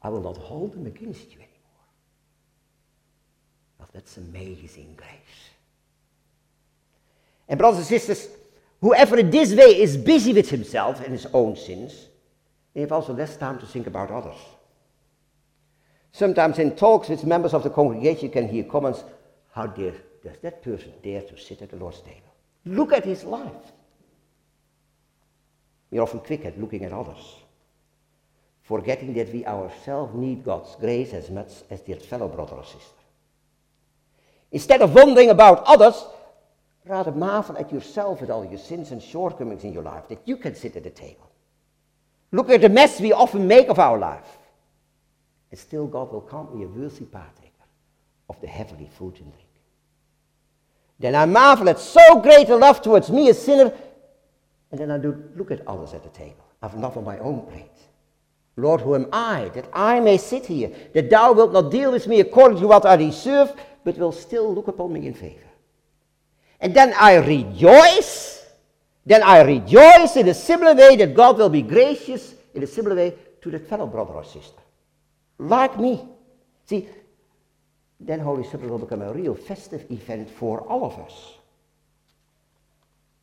I 0.02 0.10
will 0.10 0.21
not 0.21 0.38
hold 0.38 0.74
them 0.74 0.86
against 0.86 1.32
you 1.32 1.38
anymore. 1.38 1.88
Well, 3.80 3.89
that's 3.93 4.17
amazing 4.17 4.95
grace. 4.95 5.10
And 7.47 7.58
brothers 7.58 7.80
and 7.80 7.88
sisters, 7.88 8.30
whoever 8.80 9.17
in 9.17 9.30
this 9.30 9.54
way 9.54 9.80
is 9.82 9.97
busy 9.97 10.34
with 10.34 10.50
himself 10.50 11.02
and 11.02 11.12
his 11.12 11.28
own 11.34 11.56
sins, 11.56 12.08
You 12.74 12.82
have 12.82 12.91
also 12.91 13.13
less 13.13 13.36
time 13.36 13.60
to 13.60 13.65
think 13.65 13.88
about 13.88 14.12
others. 14.12 14.38
Sometimes 16.13 16.60
in 16.60 16.76
talks 16.76 17.10
with 17.10 17.26
members 17.26 17.54
of 17.54 17.63
the 17.63 17.69
congregation, 17.69 18.26
you 18.26 18.30
can 18.30 18.47
hear 18.47 18.63
comments, 18.63 19.04
how 19.54 19.67
dare, 19.67 19.93
does 20.24 20.38
that 20.41 20.63
person 20.63 20.93
dare 21.04 21.21
to 21.21 21.38
sit 21.38 21.62
at 21.62 21.69
the 21.69 21.78
Lord's 21.78 22.02
table? 22.02 22.30
Look 22.65 22.93
at 22.93 23.06
his 23.06 23.24
life. 23.24 23.52
We're 25.89 26.02
often 26.02 26.19
quick 26.19 26.45
at 26.45 26.60
looking 26.60 26.86
at 26.86 26.93
others, 26.93 27.36
forgetting 28.63 29.13
that 29.15 29.34
we 29.34 29.45
ourselves 29.45 30.15
need 30.15 30.45
God's 30.45 30.76
grace 30.76 31.13
as 31.13 31.30
much 31.30 31.52
as 31.69 31.82
their 31.82 31.97
fellow 31.97 32.28
brother 32.28 32.56
or 32.56 32.63
sister. 32.63 32.80
Instead 34.52 34.82
of 34.82 34.93
wondering 34.93 35.30
about 35.30 35.63
others, 35.65 36.06
rather 36.86 37.12
marvel 37.12 37.58
at 37.58 37.71
yourself 37.71 38.21
with 38.21 38.30
all 38.30 38.45
your 38.45 38.60
sins 38.60 38.91
and 38.91 39.02
shortcomings 39.02 39.63
in 39.63 39.74
your 39.74 39.84
life, 39.84 40.08
that 40.08 40.21
you 40.26 40.38
can 40.38 40.56
sit 40.56 40.76
at 40.76 40.84
the 40.84 40.89
table. 40.89 41.30
Look 42.32 42.50
at 42.50 42.62
the 42.62 42.69
mess 42.69 43.00
we 43.00 43.12
often 43.12 43.47
make 43.47 43.67
of 43.67 43.80
our 43.80 43.97
life. 43.97 44.38
And 45.52 45.60
still 45.60 45.88
God 45.88 46.12
will 46.13 46.21
count 46.21 46.56
me 46.56 46.63
a 46.63 46.67
worthy 46.67 47.06
partaker 47.06 47.50
of 48.30 48.39
the 48.39 48.47
heavenly 48.47 48.89
food 48.97 49.15
and 49.19 49.32
drink. 49.32 49.50
Then 51.01 51.15
I 51.15 51.25
marvel 51.25 51.67
at 51.69 51.79
so 51.79 52.21
great 52.21 52.49
a 52.49 52.55
love 52.55 52.81
towards 52.81 53.09
me, 53.09 53.29
a 53.29 53.33
sinner, 53.33 53.73
and 54.71 54.79
then 54.79 54.91
I 54.91 54.99
do 54.99 55.23
look 55.35 55.49
at 55.49 55.67
others 55.67 55.93
at 55.93 56.03
the 56.03 56.09
table. 56.09 56.45
I've 56.61 56.75
enough 56.75 56.95
on 56.95 57.03
my 57.03 57.17
own 57.17 57.41
plate. 57.47 57.65
Lord, 58.55 58.81
who 58.81 58.93
am 58.93 59.07
I 59.11 59.49
that 59.55 59.67
I 59.73 59.99
may 59.99 60.17
sit 60.17 60.45
here, 60.45 60.71
that 60.93 61.09
thou 61.09 61.33
wilt 61.33 61.53
not 61.53 61.71
deal 61.71 61.91
with 61.91 62.07
me 62.07 62.19
according 62.19 62.59
to 62.59 62.67
what 62.67 62.85
I 62.85 62.97
deserve, 62.97 63.51
but 63.83 63.97
will 63.97 64.11
still 64.11 64.53
look 64.53 64.67
upon 64.67 64.93
me 64.93 65.07
in 65.07 65.15
favor? 65.15 65.49
And 66.59 66.75
then 66.75 66.93
I 66.99 67.15
rejoice. 67.15 68.45
Then 69.03 69.23
I 69.23 69.41
rejoice 69.41 70.15
in 70.15 70.27
a 70.27 70.33
similar 70.35 70.75
way 70.75 70.95
that 70.97 71.15
God 71.15 71.39
will 71.39 71.49
be 71.49 71.63
gracious 71.63 72.35
in 72.53 72.61
a 72.61 72.67
similar 72.67 72.95
way 72.95 73.15
to 73.41 73.49
that 73.49 73.67
fellow 73.67 73.87
brother 73.87 74.13
or 74.13 74.23
sister. 74.23 74.61
Like 75.39 75.79
me. 75.79 76.07
See, 76.65 76.87
then 78.05 78.19
Holy 78.19 78.43
Supper 78.43 78.67
will 78.67 78.79
become 78.79 79.01
a 79.01 79.13
real 79.13 79.35
festive 79.35 79.85
event 79.91 80.29
for 80.29 80.61
all 80.61 80.85
of 80.85 80.99
us. 80.99 81.33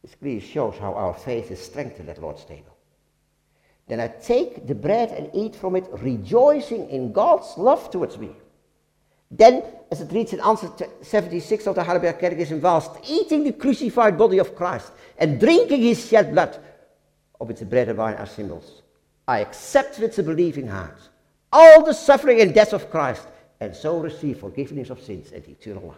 This 0.03 0.15
clearly 0.15 0.41
shows 0.41 0.77
how 0.79 0.95
our 0.95 1.15
faith 1.15 1.51
is 1.51 1.61
strengthened 1.61 2.09
at 2.09 2.23
Lord's 2.23 2.45
table. 2.45 2.77
Then 3.89 4.01
I 4.01 4.09
take 4.09 4.67
the 4.67 4.75
bread 4.75 5.11
and 5.11 5.31
eat 5.35 5.57
from 5.57 5.75
it, 5.75 5.89
rejoicing 5.93 6.89
in 6.91 7.13
God's 7.13 7.57
love 7.57 7.91
towards 7.91 8.19
me. 8.19 8.31
Then, 9.31 9.63
as 9.91 10.01
it 10.01 10.13
reads 10.13 10.33
in 10.33 10.41
answer 10.41 10.71
76 11.03 11.67
of 11.67 11.75
the 11.75 11.83
Heidelberg 11.83 12.19
Catechism, 12.19 12.61
whilst 12.61 12.93
eating 13.07 13.45
the 13.45 13.53
crucified 13.53 14.17
body 14.17 14.39
of 14.39 14.55
Christ 14.55 14.93
and 15.19 15.41
drinking 15.41 15.83
his 15.83 16.07
shed 16.07 16.33
blood, 16.33 16.59
of 17.41 17.49
which 17.49 17.59
the 17.59 17.67
bread 17.67 17.89
and 17.89 17.99
wine 17.99 18.15
are 18.15 18.27
symbols, 18.27 18.83
I 19.27 19.41
accept 19.41 19.99
with 19.99 20.19
a 20.19 20.23
believing 20.23 20.69
heart 20.69 20.99
all 21.53 21.85
the 21.85 21.95
suffering 21.95 22.41
and 22.41 22.55
death 22.55 22.73
of 22.73 22.91
Christ, 22.91 23.27
and 23.61 23.75
so 23.75 23.99
receive 23.99 24.39
forgiveness 24.41 24.91
of 24.91 25.03
sins 25.03 25.33
and 25.33 25.47
eternal 25.49 25.89
life. 25.89 25.97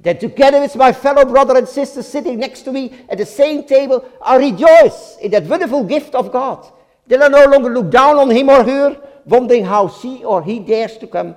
That 0.00 0.20
together 0.20 0.60
with 0.60 0.76
my 0.76 0.92
fellow 0.92 1.24
brother 1.24 1.56
and 1.56 1.68
sister 1.68 2.02
sitting 2.02 2.38
next 2.38 2.62
to 2.62 2.72
me 2.72 2.94
at 3.08 3.18
the 3.18 3.26
same 3.26 3.64
table, 3.64 4.08
I 4.22 4.36
rejoice 4.36 5.16
in 5.22 5.30
that 5.30 5.44
wonderful 5.44 5.84
gift 5.84 6.14
of 6.14 6.32
God. 6.32 6.66
Then 7.06 7.22
I 7.22 7.28
no 7.28 7.44
longer 7.44 7.70
look 7.72 7.90
down 7.90 8.16
on 8.16 8.30
him 8.30 8.48
or 8.48 8.64
her, 8.64 9.00
wondering 9.24 9.64
how 9.64 9.88
she 9.88 10.24
or 10.24 10.42
he 10.42 10.58
dares 10.58 10.96
to 10.98 11.06
come 11.06 11.36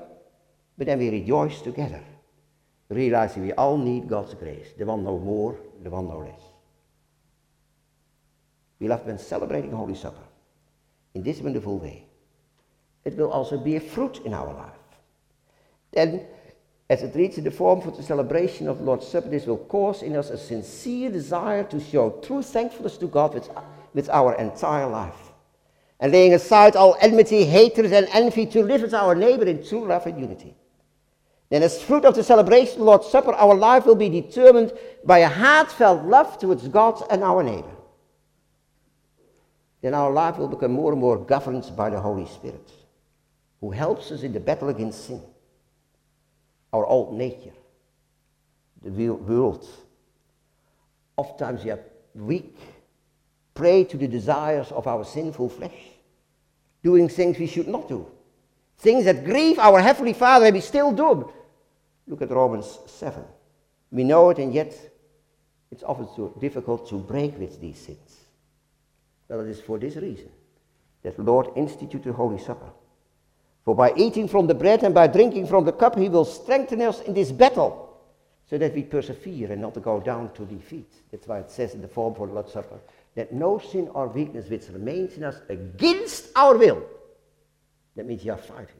but 0.77 0.85
then 0.85 0.99
we 0.99 1.09
rejoice 1.09 1.61
together, 1.61 2.03
realizing 2.89 3.43
we 3.43 3.53
all 3.53 3.77
need 3.77 4.07
God's 4.07 4.35
grace, 4.35 4.67
the 4.77 4.85
one 4.85 5.03
no 5.03 5.17
more, 5.17 5.57
the 5.81 5.89
one 5.89 6.07
no 6.07 6.19
less. 6.19 6.39
We 8.79 8.87
love 8.87 9.05
when 9.05 9.17
celebrating 9.17 9.71
Holy 9.71 9.95
Supper 9.95 10.21
in 11.15 11.23
this 11.23 11.41
wonderful 11.41 11.79
way. 11.79 12.05
It 13.03 13.17
will 13.17 13.31
also 13.31 13.57
be 13.57 13.75
a 13.75 13.81
fruit 13.81 14.21
in 14.23 14.33
our 14.33 14.53
life. 14.53 14.76
Then, 15.97 16.27
as 16.91 17.01
it 17.01 17.15
in 17.15 17.43
the 17.43 17.49
form 17.49 17.81
for 17.81 17.89
the 17.89 18.03
celebration 18.03 18.67
of 18.67 18.81
Lord's 18.81 19.07
Supper, 19.07 19.29
this 19.29 19.47
will 19.47 19.57
cause 19.57 20.03
in 20.03 20.15
us 20.15 20.29
a 20.29 20.37
sincere 20.37 21.09
desire 21.09 21.63
to 21.63 21.79
show 21.79 22.11
true 22.23 22.43
thankfulness 22.43 22.97
to 22.97 23.07
God 23.07 23.33
with, 23.33 23.49
with 23.95 24.07
our 24.11 24.35
entire 24.35 24.85
life. 24.85 25.33
And 25.99 26.11
laying 26.11 26.35
aside 26.35 26.75
all 26.75 26.95
enmity, 27.01 27.45
hatred, 27.45 27.91
and 27.91 28.07
envy 28.11 28.45
to 28.45 28.61
live 28.61 28.83
with 28.83 28.93
our 28.93 29.15
neighbor 29.15 29.45
in 29.45 29.65
true 29.65 29.87
love 29.87 30.05
and 30.05 30.19
unity. 30.19 30.53
Then, 31.49 31.63
as 31.63 31.81
fruit 31.81 32.05
of 32.05 32.13
the 32.13 32.23
celebration 32.23 32.73
of 32.73 32.79
the 32.81 32.85
Lord's 32.85 33.07
Supper, 33.07 33.33
our 33.33 33.55
life 33.55 33.87
will 33.87 33.95
be 33.95 34.09
determined 34.09 34.73
by 35.03 35.19
a 35.19 35.27
heartfelt 35.27 36.03
love 36.03 36.37
towards 36.37 36.67
God 36.67 37.01
and 37.09 37.23
our 37.23 37.41
neighbor. 37.41 37.75
Then 39.81 39.95
our 39.95 40.11
life 40.11 40.37
will 40.37 40.47
become 40.47 40.73
more 40.73 40.91
and 40.91 41.01
more 41.01 41.17
governed 41.17 41.71
by 41.75 41.89
the 41.89 41.99
Holy 41.99 42.27
Spirit, 42.27 42.71
who 43.61 43.71
helps 43.71 44.11
us 44.11 44.21
in 44.21 44.31
the 44.31 44.39
battle 44.39 44.69
against 44.69 45.07
sin, 45.07 45.23
our 46.73 46.85
old 46.85 47.17
nature, 47.17 47.53
the 48.83 49.09
world. 49.09 49.67
Oftentimes 51.15 51.63
we 51.63 51.71
are 51.71 51.79
weak, 52.13 52.57
prey 53.53 53.83
to 53.83 53.97
the 53.97 54.07
desires 54.07 54.71
of 54.71 54.87
our 54.87 55.03
sinful 55.03 55.49
flesh, 55.49 55.81
doing 56.83 57.09
things 57.09 57.39
we 57.39 57.47
should 57.47 57.67
not 57.67 57.87
do, 57.87 58.05
things 58.77 59.05
that 59.05 59.25
grieve 59.25 59.59
our 59.59 59.81
Heavenly 59.81 60.13
Father, 60.13 60.45
and 60.45 60.55
we 60.55 60.61
still 60.61 60.91
do 60.91 61.31
Look 62.07 62.21
at 62.21 62.31
Romans 62.31 62.79
7. 62.85 63.23
We 63.91 64.03
know 64.03 64.29
it, 64.29 64.37
and 64.37 64.53
yet 64.53 64.73
it's 65.71 65.83
often 65.83 66.07
so 66.15 66.33
difficult 66.39 66.87
to 66.89 66.95
break 66.95 67.37
with 67.37 67.59
these 67.59 67.77
sins. 67.77 68.15
Well, 69.27 69.41
it 69.41 69.49
is 69.49 69.59
for 69.59 69.77
this 69.77 69.95
reason 69.97 70.29
that 71.03 71.17
the 71.17 71.23
Lord 71.23 71.49
instituted 71.55 72.13
Holy 72.13 72.39
Supper. 72.39 72.69
For 73.67 73.75
by 73.75 73.91
eating 73.97 74.29
from 74.29 74.47
the 74.47 74.53
bread 74.53 74.83
and 74.83 74.95
by 74.95 75.07
drinking 75.07 75.47
from 75.47 75.65
the 75.65 75.73
cup, 75.73 75.97
he 75.99 76.07
will 76.07 76.23
strengthen 76.23 76.81
us 76.81 77.01
in 77.01 77.13
this 77.13 77.33
battle, 77.33 77.99
so 78.49 78.57
that 78.57 78.73
we 78.73 78.83
persevere 78.83 79.51
and 79.51 79.61
not 79.61 79.81
go 79.81 79.99
down 79.99 80.31
to 80.35 80.45
defeat. 80.45 80.89
That's 81.11 81.27
why 81.27 81.39
it 81.39 81.51
says 81.51 81.73
in 81.73 81.81
the 81.81 81.87
form 81.89 82.15
for 82.15 82.27
the 82.27 82.33
Lord's 82.33 82.53
Supper 82.53 82.79
that 83.15 83.33
no 83.33 83.59
sin 83.59 83.89
or 83.89 84.07
weakness 84.07 84.49
which 84.49 84.69
remains 84.69 85.17
in 85.17 85.25
us 85.25 85.41
against 85.49 86.29
our 86.33 86.57
will. 86.57 86.81
That 87.97 88.05
means 88.05 88.23
you 88.23 88.31
are 88.31 88.37
fighting. 88.37 88.79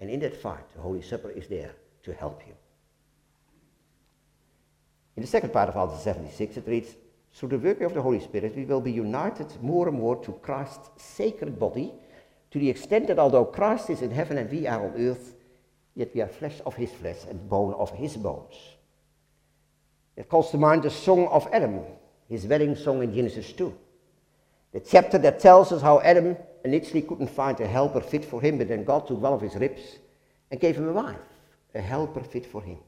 And 0.00 0.10
in 0.10 0.18
that 0.18 0.42
fight, 0.42 0.68
the 0.74 0.80
Holy 0.80 1.00
Supper 1.00 1.30
is 1.30 1.46
there 1.46 1.70
to 2.02 2.12
help 2.12 2.42
you. 2.44 2.54
In 5.14 5.22
the 5.22 5.28
second 5.28 5.52
part 5.52 5.68
of 5.68 5.76
Answer 5.76 6.02
76, 6.02 6.56
it 6.56 6.66
reads, 6.66 6.96
Through 7.34 7.50
the 7.50 7.58
working 7.58 7.86
of 7.86 7.94
the 7.94 8.02
Holy 8.02 8.18
Spirit, 8.18 8.56
we 8.56 8.64
will 8.64 8.80
be 8.80 8.90
united 8.90 9.46
more 9.62 9.86
and 9.86 9.96
more 9.96 10.16
to 10.24 10.32
Christ's 10.32 10.90
sacred 10.96 11.56
body, 11.56 11.92
to 12.56 12.60
the 12.60 12.70
extent 12.70 13.06
that 13.08 13.18
although 13.18 13.44
Christ 13.44 13.90
is 13.90 14.00
in 14.00 14.10
heaven 14.10 14.38
and 14.38 14.50
we 14.50 14.66
are 14.66 14.82
on 14.82 14.94
earth, 14.96 15.34
yet 15.94 16.14
we 16.14 16.22
are 16.22 16.26
flesh 16.26 16.58
of 16.64 16.74
his 16.74 16.90
flesh 16.90 17.18
and 17.28 17.50
bone 17.50 17.74
of 17.74 17.90
his 17.90 18.16
bones. 18.16 18.54
It 20.16 20.30
calls 20.30 20.50
to 20.52 20.56
mind 20.56 20.82
the 20.82 20.90
song 20.90 21.28
of 21.28 21.46
Adam, 21.52 21.80
his 22.30 22.46
wedding 22.46 22.74
song 22.74 23.02
in 23.02 23.14
Genesis 23.14 23.52
2. 23.52 23.76
The 24.72 24.80
chapter 24.80 25.18
that 25.18 25.38
tells 25.38 25.70
us 25.70 25.82
how 25.82 26.00
Adam 26.00 26.34
initially 26.64 27.02
couldn't 27.02 27.28
find 27.28 27.60
a 27.60 27.66
helper 27.66 28.00
fit 28.00 28.24
for 28.24 28.40
him, 28.40 28.56
but 28.56 28.68
then 28.68 28.84
God 28.84 29.06
took 29.06 29.20
one 29.20 29.34
of 29.34 29.42
his 29.42 29.54
ribs 29.54 29.82
and 30.50 30.58
gave 30.58 30.76
him 30.76 30.88
a 30.88 30.92
wife 30.92 31.20
a 31.74 31.80
helper 31.82 32.22
fit 32.22 32.46
for 32.46 32.62
him. 32.62 32.78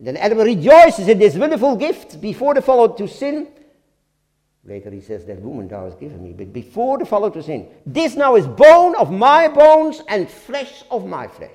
Then 0.00 0.16
Adam 0.16 0.38
rejoices 0.38 1.08
in 1.08 1.18
this 1.18 1.34
wonderful 1.34 1.76
gift 1.76 2.22
before 2.22 2.54
the 2.54 2.62
fall 2.62 2.88
to 2.94 3.06
sin. 3.06 3.48
Later 4.66 4.90
he 4.90 5.00
says, 5.00 5.24
That 5.24 5.40
woman 5.40 5.68
thou 5.68 5.84
hast 5.84 6.00
given 6.00 6.22
me, 6.22 6.32
but 6.32 6.52
before 6.52 6.98
the 6.98 7.06
fall 7.06 7.30
to 7.30 7.42
sin. 7.42 7.68
This 7.86 8.16
now 8.16 8.34
is 8.34 8.46
bone 8.46 8.96
of 8.96 9.12
my 9.12 9.48
bones 9.48 10.02
and 10.08 10.28
flesh 10.28 10.82
of 10.90 11.06
my 11.06 11.28
flesh. 11.28 11.50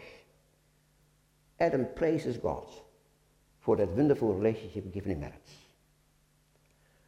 Adam 1.60 1.88
praises 1.96 2.38
God 2.38 2.66
for 3.60 3.76
that 3.76 3.90
wonderful 3.90 4.34
relationship 4.34 4.92
given 4.94 5.12
in 5.12 5.20
marriage. 5.20 5.36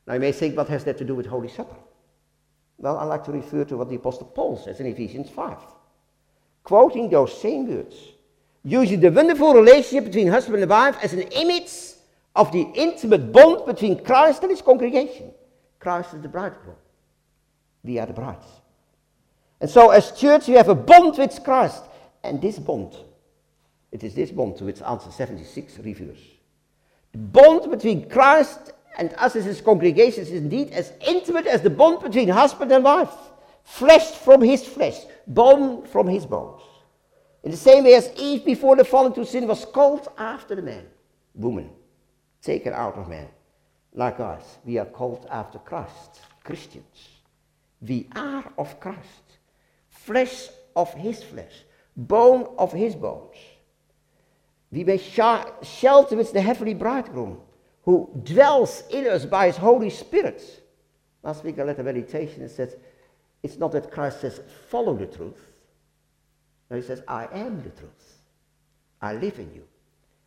Now 0.06 0.16
you 0.16 0.20
may 0.20 0.34
think, 0.34 0.58
what 0.58 0.68
has 0.68 0.84
that 0.84 0.98
to 0.98 1.06
do 1.06 1.16
with 1.16 1.26
Holy 1.26 1.48
Supper? 1.48 1.76
Well, 2.78 2.98
I 2.98 3.06
like 3.06 3.24
to 3.26 3.32
refer 3.32 3.64
to 3.66 3.78
what 3.78 3.90
the 3.90 3.96
Apostle 3.96 4.28
Paul 4.28 4.58
says 4.58 4.80
in 4.80 4.86
Ephesians 4.86 5.30
5. 5.30 5.58
Quoting 6.64 7.10
those 7.10 7.40
same 7.42 7.68
words 7.68 7.96
using 8.64 9.00
the 9.00 9.12
wonderful 9.12 9.54
relationship 9.54 10.06
between 10.06 10.28
husband 10.28 10.62
and 10.62 10.70
wife 10.70 10.98
as 11.02 11.14
an 11.14 11.22
image 11.22 11.72
of 12.36 12.52
the 12.52 12.62
intimate 12.76 13.32
bond 13.32 13.66
between 13.66 14.04
Christ 14.04 14.42
and 14.42 14.52
his 14.52 14.62
congregation. 14.62 15.32
Christ 15.84 16.14
is 16.14 16.22
the 16.22 16.30
bridegroom. 16.30 16.78
We 17.84 18.00
are 18.00 18.06
the 18.06 18.14
brides. 18.14 18.48
And 19.60 19.70
so, 19.70 19.92
as 19.92 20.14
church, 20.14 20.48
we 20.48 20.56
have 20.56 20.70
a 20.70 20.76
bond 20.76 21.18
with 21.18 21.44
Christ. 21.44 21.84
And 22.24 22.42
this 22.42 22.58
bond, 22.58 22.96
it 23.92 24.04
is 24.04 24.16
this 24.16 24.32
bond 24.32 24.58
to 24.58 24.64
which 24.64 24.82
answer 24.82 25.12
76 25.12 25.80
refers. 25.80 26.20
The 27.12 27.18
bond 27.18 27.70
between 27.70 28.10
Christ 28.10 28.72
and 28.98 29.14
us 29.18 29.36
as 29.36 29.46
his 29.46 29.60
congregation 29.60 30.24
is 30.24 30.32
indeed 30.32 30.72
as 30.72 30.94
intimate 31.06 31.48
as 31.48 31.62
the 31.62 31.70
bond 31.70 32.02
between 32.02 32.30
husband 32.30 32.72
and 32.72 32.84
wife. 32.84 33.14
Flesh 33.64 34.12
from 34.12 34.42
his 34.42 34.66
flesh, 34.66 35.00
bone 35.28 35.86
from 35.86 36.08
his 36.08 36.26
bones. 36.26 36.62
In 37.44 37.52
the 37.52 37.58
same 37.58 37.84
way 37.84 37.96
as 37.96 38.10
Eve 38.16 38.46
before 38.46 38.78
the 38.78 38.86
fall 38.86 39.06
into 39.06 39.26
sin 39.26 39.48
was 39.48 39.66
called 39.66 40.08
after 40.18 40.56
the 40.56 40.62
man, 40.62 40.86
woman, 41.36 41.70
taken 42.42 42.74
out 42.74 42.96
of 42.96 43.10
man. 43.10 43.28
Likewise, 43.96 44.58
we 44.66 44.78
are 44.78 44.86
called 44.86 45.28
after 45.30 45.60
Christ, 45.60 46.22
Christians. 46.44 47.10
We 47.82 48.08
are 48.16 48.52
of 48.58 48.80
Christ, 48.80 49.38
flesh 49.90 50.48
of 50.76 50.94
his 50.94 51.22
flesh, 51.22 51.54
bone 51.96 52.56
of 52.58 52.72
his 52.72 52.96
bones. 52.96 53.36
We 54.72 54.84
may 54.84 54.98
shelter 54.98 56.16
with 56.16 56.34
the 56.34 56.42
heavenly 56.42 56.74
bridegroom 56.74 57.40
who 57.84 58.10
dwells 58.24 58.84
in 58.90 59.08
us 59.08 59.26
by 59.26 59.48
his 59.48 59.58
Holy 59.58 59.90
Spirit. 59.90 60.64
Last 61.22 61.44
week 61.44 61.60
I 61.60 61.64
led 61.64 61.80
a 61.80 61.84
meditation 61.84 62.42
and 62.42 62.50
said, 62.50 62.80
it's 63.44 63.58
not 63.58 63.74
that 63.74 63.92
Christ 63.92 64.22
says, 64.22 64.40
follow 64.70 64.96
the 64.96 65.06
truth. 65.06 65.40
No, 66.72 66.78
he 66.78 66.82
says, 66.82 67.04
I 67.08 67.28
am 67.32 67.62
the 67.62 67.70
truth. 67.70 68.18
I 69.02 69.14
live 69.14 69.38
in 69.38 69.54
you. 69.54 69.68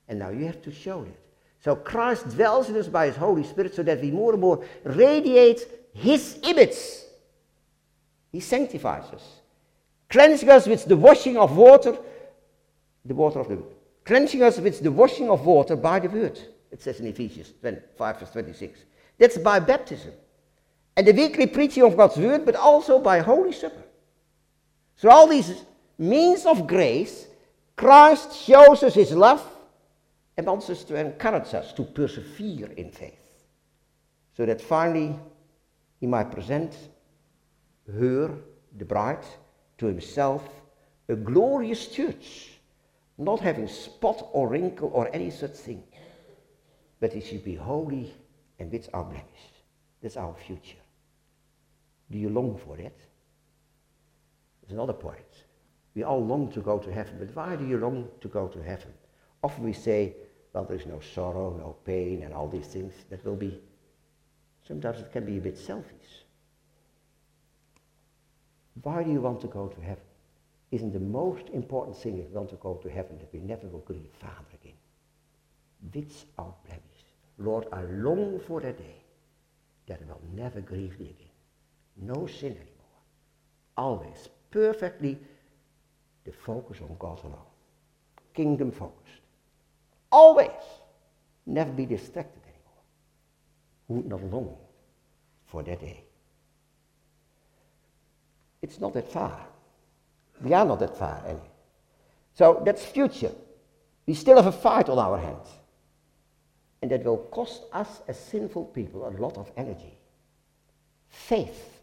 And 0.06 0.18
now 0.18 0.28
you 0.28 0.44
have 0.44 0.62
to 0.62 0.70
show 0.70 1.02
it. 1.02 1.25
So 1.66 1.74
Christ 1.74 2.28
dwells 2.28 2.68
in 2.68 2.76
us 2.76 2.86
by 2.86 3.06
his 3.06 3.16
Holy 3.16 3.42
Spirit 3.42 3.74
so 3.74 3.82
that 3.82 4.00
we 4.00 4.12
more 4.12 4.30
and 4.30 4.40
more 4.40 4.64
radiate 4.84 5.66
his 5.92 6.38
image. 6.44 6.76
He 8.30 8.38
sanctifies 8.38 9.12
us, 9.12 9.40
cleansing 10.08 10.48
us 10.48 10.68
with 10.68 10.84
the 10.84 10.96
washing 10.96 11.36
of 11.36 11.56
water, 11.56 11.98
the 13.04 13.14
water 13.16 13.40
of 13.40 13.48
the 13.48 13.56
word. 13.56 13.74
cleansing 14.04 14.44
us 14.44 14.60
with 14.60 14.80
the 14.80 14.92
washing 14.92 15.28
of 15.28 15.44
water 15.44 15.74
by 15.74 15.98
the 15.98 16.08
word. 16.08 16.38
It 16.70 16.80
says 16.80 17.00
in 17.00 17.08
Ephesians 17.08 17.52
5 17.60 18.20
verse 18.20 18.30
26. 18.30 18.78
That's 19.18 19.36
by 19.36 19.58
baptism. 19.58 20.12
And 20.96 21.04
the 21.04 21.12
weekly 21.12 21.48
preaching 21.48 21.82
of 21.82 21.96
God's 21.96 22.16
word, 22.16 22.46
but 22.46 22.54
also 22.54 23.00
by 23.00 23.18
Holy 23.18 23.50
Supper. 23.50 23.82
So 24.94 25.10
all 25.10 25.26
these 25.26 25.64
means 25.98 26.46
of 26.46 26.68
grace, 26.68 27.26
Christ 27.74 28.36
shows 28.36 28.84
us 28.84 28.94
his 28.94 29.10
love 29.10 29.42
wants 30.44 30.68
us 30.68 30.84
to 30.84 30.96
encourage 30.96 31.54
us 31.54 31.72
to 31.72 31.82
persevere 31.82 32.70
in 32.76 32.90
faith. 32.90 33.46
So 34.36 34.44
that 34.44 34.60
finally 34.60 35.18
he 35.98 36.06
might 36.06 36.30
present 36.30 36.76
her, 37.90 38.34
the 38.76 38.84
bride, 38.84 39.24
to 39.78 39.86
himself, 39.86 40.46
a 41.08 41.16
glorious 41.16 41.86
church, 41.86 42.50
not 43.16 43.40
having 43.40 43.68
spot 43.68 44.28
or 44.32 44.48
wrinkle 44.48 44.90
or 44.92 45.08
any 45.14 45.30
such 45.30 45.52
thing, 45.54 45.82
but 47.00 47.14
it 47.14 47.22
should 47.22 47.44
be 47.44 47.54
holy 47.54 48.12
and 48.58 48.70
without 48.70 49.10
blemish. 49.10 49.24
That's 50.02 50.16
our 50.16 50.34
future. 50.34 50.76
Do 52.10 52.18
you 52.18 52.28
long 52.28 52.58
for 52.58 52.76
that? 52.76 52.96
There's 54.60 54.72
another 54.72 54.92
point. 54.92 55.20
We 55.94 56.02
all 56.02 56.24
long 56.24 56.52
to 56.52 56.60
go 56.60 56.78
to 56.78 56.92
heaven, 56.92 57.16
but 57.18 57.34
why 57.34 57.56
do 57.56 57.66
you 57.66 57.78
long 57.78 58.08
to 58.20 58.28
go 58.28 58.48
to 58.48 58.62
heaven? 58.62 58.92
Often 59.42 59.64
we 59.64 59.72
say, 59.72 60.14
well, 60.56 60.64
there's 60.64 60.86
no 60.86 61.00
sorrow, 61.00 61.54
no 61.58 61.76
pain, 61.84 62.22
and 62.22 62.32
all 62.32 62.48
these 62.48 62.66
things. 62.66 62.94
That 63.10 63.22
will 63.26 63.36
be, 63.36 63.60
sometimes 64.66 65.00
it 65.00 65.12
can 65.12 65.26
be 65.26 65.36
a 65.36 65.40
bit 65.40 65.58
selfish. 65.58 66.24
Why 68.80 69.02
do 69.02 69.10
you 69.10 69.20
want 69.20 69.42
to 69.42 69.48
go 69.48 69.68
to 69.68 69.80
heaven? 69.82 70.04
Isn't 70.70 70.94
the 70.94 70.98
most 70.98 71.50
important 71.52 71.94
thing 71.98 72.16
if 72.16 72.30
you 72.30 72.34
want 72.34 72.48
to 72.48 72.56
go 72.56 72.72
to 72.82 72.88
heaven 72.88 73.18
that 73.18 73.30
we 73.34 73.40
never 73.40 73.66
will 73.66 73.80
grieve 73.80 74.08
Father 74.18 74.56
again? 74.58 74.78
Without 75.92 76.64
blemish. 76.64 77.04
Lord, 77.36 77.66
I 77.70 77.82
long 77.82 78.40
for 78.40 78.62
that 78.62 78.78
day 78.78 79.02
that 79.88 80.00
I 80.00 80.10
will 80.10 80.34
never 80.34 80.62
grieve 80.62 80.96
thee 80.96 81.14
again. 81.18 81.34
No 81.98 82.26
sin 82.26 82.52
anymore. 82.52 83.02
Always 83.76 84.30
perfectly 84.50 85.18
the 86.24 86.32
focus 86.32 86.78
on 86.80 86.96
God 86.98 87.22
alone. 87.24 87.52
Kingdom 88.32 88.72
focused. 88.72 89.25
Always. 90.10 90.50
Never 91.46 91.72
be 91.72 91.86
distracted 91.86 92.42
anymore. 92.42 92.82
Who 93.88 94.08
not 94.08 94.22
long 94.32 94.56
for 95.46 95.62
that 95.62 95.80
day? 95.80 96.04
It's 98.62 98.80
not 98.80 98.94
that 98.94 99.10
far. 99.12 99.46
We 100.42 100.52
are 100.52 100.64
not 100.64 100.80
that 100.80 100.98
far 100.98 101.22
anyway. 101.24 101.50
So 102.34 102.62
that's 102.64 102.84
future. 102.84 103.32
We 104.06 104.14
still 104.14 104.36
have 104.36 104.46
a 104.46 104.52
fight 104.52 104.88
on 104.88 104.98
our 104.98 105.18
hands. 105.18 105.48
And 106.82 106.90
that 106.90 107.04
will 107.04 107.18
cost 107.18 107.62
us 107.72 108.02
as 108.06 108.18
sinful 108.18 108.66
people 108.66 109.08
a 109.08 109.10
lot 109.20 109.36
of 109.38 109.50
energy. 109.56 109.98
Faith 111.08 111.80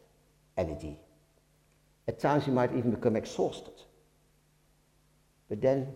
energy. 0.58 1.00
At 2.08 2.20
times 2.20 2.48
you 2.48 2.54
might 2.54 2.76
even 2.76 2.92
become 2.92 3.16
exhausted. 3.16 3.74
But 5.50 5.62
then, 5.62 5.88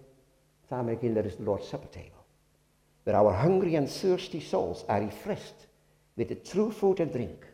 time 0.69 0.89
again, 0.89 1.13
there 1.13 1.25
is 1.25 1.35
the 1.35 1.43
Lord's 1.43 1.67
Supper 1.67 1.87
table, 1.87 2.16
where 3.07 3.15
our 3.15 3.31
hungry 3.31 3.75
and 3.75 3.89
thirsty 3.89 4.41
souls 4.41 4.83
are 4.89 4.99
refreshed 4.99 5.67
with 6.17 6.27
the 6.27 6.35
true 6.35 6.69
food 6.69 6.99
and 6.99 7.09
drink 7.09 7.47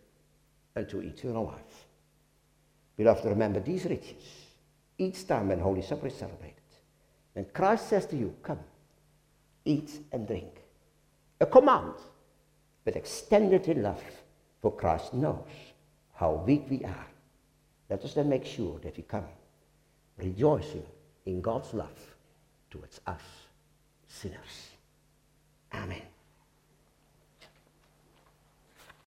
unto 0.75 0.97
eternal 0.99 1.45
life. 1.45 1.85
Beloved, 2.97 3.23
remember 3.25 3.59
these 3.59 3.85
riches 3.85 4.47
each 4.97 5.27
time 5.27 5.49
when 5.49 5.59
Holy 5.59 5.83
Supper 5.83 6.07
is 6.07 6.15
celebrated. 6.15 6.55
When 7.33 7.45
Christ 7.53 7.87
says 7.87 8.07
to 8.07 8.17
you, 8.17 8.33
Come, 8.41 8.61
eat 9.63 9.91
and 10.11 10.25
drink. 10.25 10.63
A 11.39 11.45
command, 11.45 11.93
but 12.83 12.95
extended 12.95 13.67
in 13.67 13.83
love, 13.83 14.03
for 14.59 14.75
Christ 14.75 15.13
knows 15.13 15.45
how 16.15 16.43
weak 16.47 16.65
we 16.67 16.83
are. 16.83 17.07
Let 17.91 18.03
us 18.03 18.15
then 18.15 18.27
make 18.27 18.45
sure 18.45 18.79
that 18.79 18.97
we 18.97 19.03
come 19.03 19.27
rejoicing 20.17 20.87
in 21.27 21.41
God's 21.41 21.75
love 21.75 22.15
towards 22.71 23.01
us 23.05 23.21
sinners. 24.07 24.72
Amen. 25.73 26.12